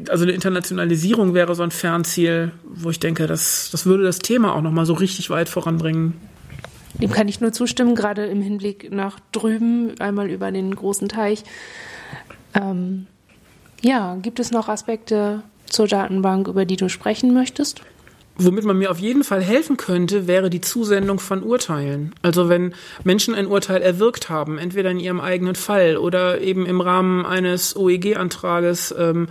also 0.09 0.25
eine 0.25 0.33
Internationalisierung 0.33 1.35
wäre 1.35 1.55
so 1.55 1.63
ein 1.63 1.71
Fernziel, 1.71 2.53
wo 2.65 2.91
ich 2.91 3.01
denke, 3.01 3.27
das, 3.27 3.71
das 3.71 3.87
würde 3.87 4.05
das 4.05 4.21
Thema 4.21 4.55
auch 4.55 4.63
nochmal 4.63 4.87
so 4.87 4.95
richtig 4.95 5.31
weit 5.31 5.49
voranbringen. 5.49 6.15
Dem 7.01 7.11
kann 7.11 7.29
ich 7.29 7.41
nur 7.41 7.53
zustimmen, 7.53 7.95
gerade 7.95 8.27
im 8.27 8.41
Hinblick 8.41 8.91
nach 8.93 9.21
drüben, 9.33 9.95
einmal 10.01 10.31
über 10.31 10.51
den 10.51 10.75
großen 10.75 11.09
Teich. 11.09 11.45
Ähm, 12.55 13.07
ja, 13.83 14.17
gibt 14.23 14.41
es 14.41 14.51
noch 14.51 14.69
Aspekte 14.69 15.43
zur 15.67 15.87
Datenbank, 15.87 16.49
über 16.49 16.65
die 16.65 16.77
du 16.77 16.89
sprechen 16.89 17.35
möchtest? 17.35 17.83
Womit 18.41 18.65
man 18.65 18.79
mir 18.79 18.93
auf 18.93 19.01
jeden 19.01 19.25
Fall 19.25 19.43
helfen 19.43 19.77
könnte, 19.77 20.29
wäre 20.29 20.49
die 20.49 20.61
Zusendung 20.61 21.19
von 21.19 21.43
Urteilen. 21.43 22.15
Also 22.23 22.49
wenn 22.49 22.73
Menschen 23.03 23.35
ein 23.35 23.49
Urteil 23.49 23.83
erwirkt 23.83 24.29
haben, 24.29 24.59
entweder 24.59 24.93
in 24.93 25.01
ihrem 25.01 25.21
eigenen 25.21 25.57
Fall 25.57 25.97
oder 25.97 26.41
eben 26.41 26.65
im 26.65 26.81
Rahmen 26.81 27.27
eines 27.27 27.75
OEG-Antrages 27.75 28.95
ähm, 28.97 29.27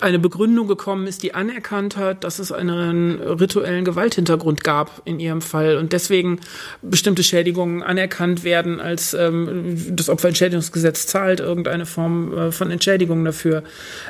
eine 0.00 0.20
Begründung 0.20 0.68
gekommen 0.68 1.08
ist, 1.08 1.24
die 1.24 1.34
anerkannt 1.34 1.96
hat, 1.96 2.22
dass 2.22 2.38
es 2.38 2.52
einen 2.52 3.20
rituellen 3.20 3.84
Gewalthintergrund 3.84 4.62
gab 4.62 5.02
in 5.04 5.18
ihrem 5.18 5.42
Fall 5.42 5.76
und 5.76 5.92
deswegen 5.92 6.38
bestimmte 6.82 7.24
Schädigungen 7.24 7.82
anerkannt 7.82 8.44
werden, 8.44 8.78
als 8.80 9.12
ähm, 9.12 9.76
das 9.90 10.08
Opferentschädigungsgesetz 10.08 11.08
zahlt 11.08 11.40
irgendeine 11.40 11.84
Form 11.84 12.32
äh, 12.32 12.52
von 12.52 12.70
Entschädigung 12.70 13.24
dafür, 13.24 13.64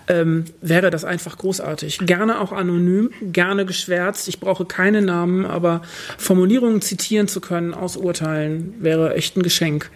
ähm, 0.08 0.44
wäre 0.60 0.90
das 0.90 1.06
einfach 1.06 1.38
großartig. 1.38 2.00
Gerne 2.04 2.38
auch 2.38 2.52
anonym, 2.52 3.10
gerne 3.22 3.64
geschwärzt 3.64 4.25
ich 4.28 4.40
brauche 4.40 4.64
keine 4.64 5.02
Namen, 5.02 5.44
aber 5.44 5.82
Formulierungen 6.18 6.80
zitieren 6.80 7.28
zu 7.28 7.40
können 7.40 7.74
aus 7.74 7.96
Urteilen 7.96 8.74
wäre 8.78 9.14
echt 9.14 9.36
ein 9.36 9.42
Geschenk. 9.42 9.90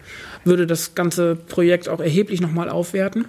Würde 0.45 0.67
das 0.67 0.95
ganze 0.95 1.37
Projekt 1.37 1.89
auch 1.89 2.01
erheblich 2.01 2.41
nochmal 2.41 2.69
aufwerten. 2.69 3.27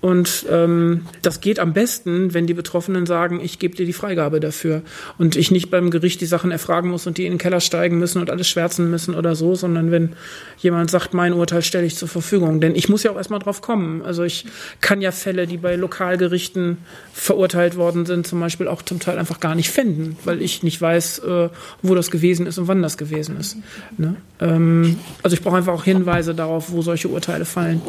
Und 0.00 0.46
ähm, 0.50 1.06
das 1.20 1.40
geht 1.40 1.58
am 1.58 1.74
besten, 1.74 2.32
wenn 2.32 2.46
die 2.46 2.54
Betroffenen 2.54 3.04
sagen, 3.04 3.40
ich 3.42 3.58
gebe 3.58 3.76
dir 3.76 3.84
die 3.84 3.92
Freigabe 3.92 4.40
dafür. 4.40 4.82
Und 5.18 5.36
ich 5.36 5.50
nicht 5.50 5.70
beim 5.70 5.90
Gericht 5.90 6.22
die 6.22 6.26
Sachen 6.26 6.50
erfragen 6.50 6.88
muss 6.88 7.06
und 7.06 7.18
die 7.18 7.26
in 7.26 7.34
den 7.34 7.38
Keller 7.38 7.60
steigen 7.60 7.98
müssen 7.98 8.20
und 8.20 8.30
alles 8.30 8.48
schwärzen 8.48 8.90
müssen 8.90 9.14
oder 9.14 9.34
so, 9.34 9.54
sondern 9.54 9.90
wenn 9.90 10.14
jemand 10.58 10.90
sagt, 10.90 11.12
mein 11.12 11.34
Urteil 11.34 11.62
stelle 11.62 11.84
ich 11.84 11.96
zur 11.96 12.08
Verfügung. 12.08 12.60
Denn 12.60 12.74
ich 12.74 12.88
muss 12.88 13.02
ja 13.02 13.10
auch 13.10 13.16
erstmal 13.16 13.40
drauf 13.40 13.60
kommen. 13.60 14.00
Also 14.02 14.24
ich 14.24 14.46
kann 14.80 15.02
ja 15.02 15.12
Fälle, 15.12 15.46
die 15.46 15.58
bei 15.58 15.76
Lokalgerichten 15.76 16.78
verurteilt 17.12 17.76
worden 17.76 18.06
sind, 18.06 18.26
zum 18.26 18.40
Beispiel 18.40 18.68
auch 18.68 18.80
zum 18.80 19.00
Teil 19.00 19.18
einfach 19.18 19.38
gar 19.38 19.54
nicht 19.54 19.70
finden, 19.70 20.16
weil 20.24 20.40
ich 20.40 20.62
nicht 20.62 20.80
weiß, 20.80 21.18
äh, 21.20 21.48
wo 21.82 21.94
das 21.94 22.10
gewesen 22.10 22.46
ist 22.46 22.56
und 22.56 22.68
wann 22.68 22.80
das 22.80 22.96
gewesen 22.96 23.38
ist. 23.38 23.58
Ne? 23.98 24.16
Ähm, 24.40 24.98
also 25.22 25.34
ich 25.34 25.42
brauche 25.42 25.58
einfach 25.58 25.74
auch 25.74 25.84
Hinweise 25.84 26.34
darauf, 26.34 26.72
wo 26.72 26.80
solche 26.80 27.08
Urteile 27.08 27.44
fallen. 27.44 27.82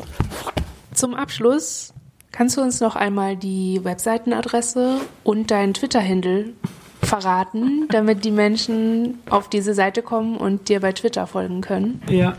Zum 0.93 1.13
Abschluss 1.13 1.93
Kannst 2.31 2.55
du 2.55 2.61
uns 2.61 2.79
noch 2.79 2.95
einmal 2.95 3.35
die 3.35 3.81
Webseitenadresse 3.83 5.01
und 5.23 5.51
deinen 5.51 5.73
Twitter-Handle 5.73 6.53
verraten, 7.01 7.87
damit 7.91 8.23
die 8.23 8.31
Menschen 8.31 9.19
auf 9.29 9.49
diese 9.49 9.73
Seite 9.73 10.01
kommen 10.01 10.37
und 10.37 10.69
dir 10.69 10.79
bei 10.79 10.93
Twitter 10.93 11.27
folgen 11.27 11.61
können? 11.61 12.01
Ja. 12.09 12.37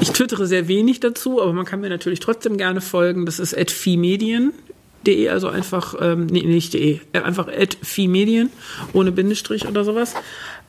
Ich 0.00 0.10
twittere 0.12 0.46
sehr 0.46 0.68
wenig 0.68 1.00
dazu, 1.00 1.42
aber 1.42 1.52
man 1.52 1.64
kann 1.64 1.80
mir 1.80 1.88
natürlich 1.88 2.20
trotzdem 2.20 2.56
gerne 2.56 2.80
folgen. 2.80 3.26
Das 3.26 3.38
ist 3.38 3.56
@fimedien.de, 3.70 5.28
also 5.28 5.48
einfach 5.48 5.94
ähm, 6.00 6.26
nee, 6.26 6.42
nicht 6.42 6.74
de, 6.74 7.00
äh, 7.12 7.20
einfach 7.20 7.48
@fimedien 7.82 8.50
ohne 8.92 9.10
Bindestrich 9.10 9.66
oder 9.66 9.84
sowas. 9.84 10.14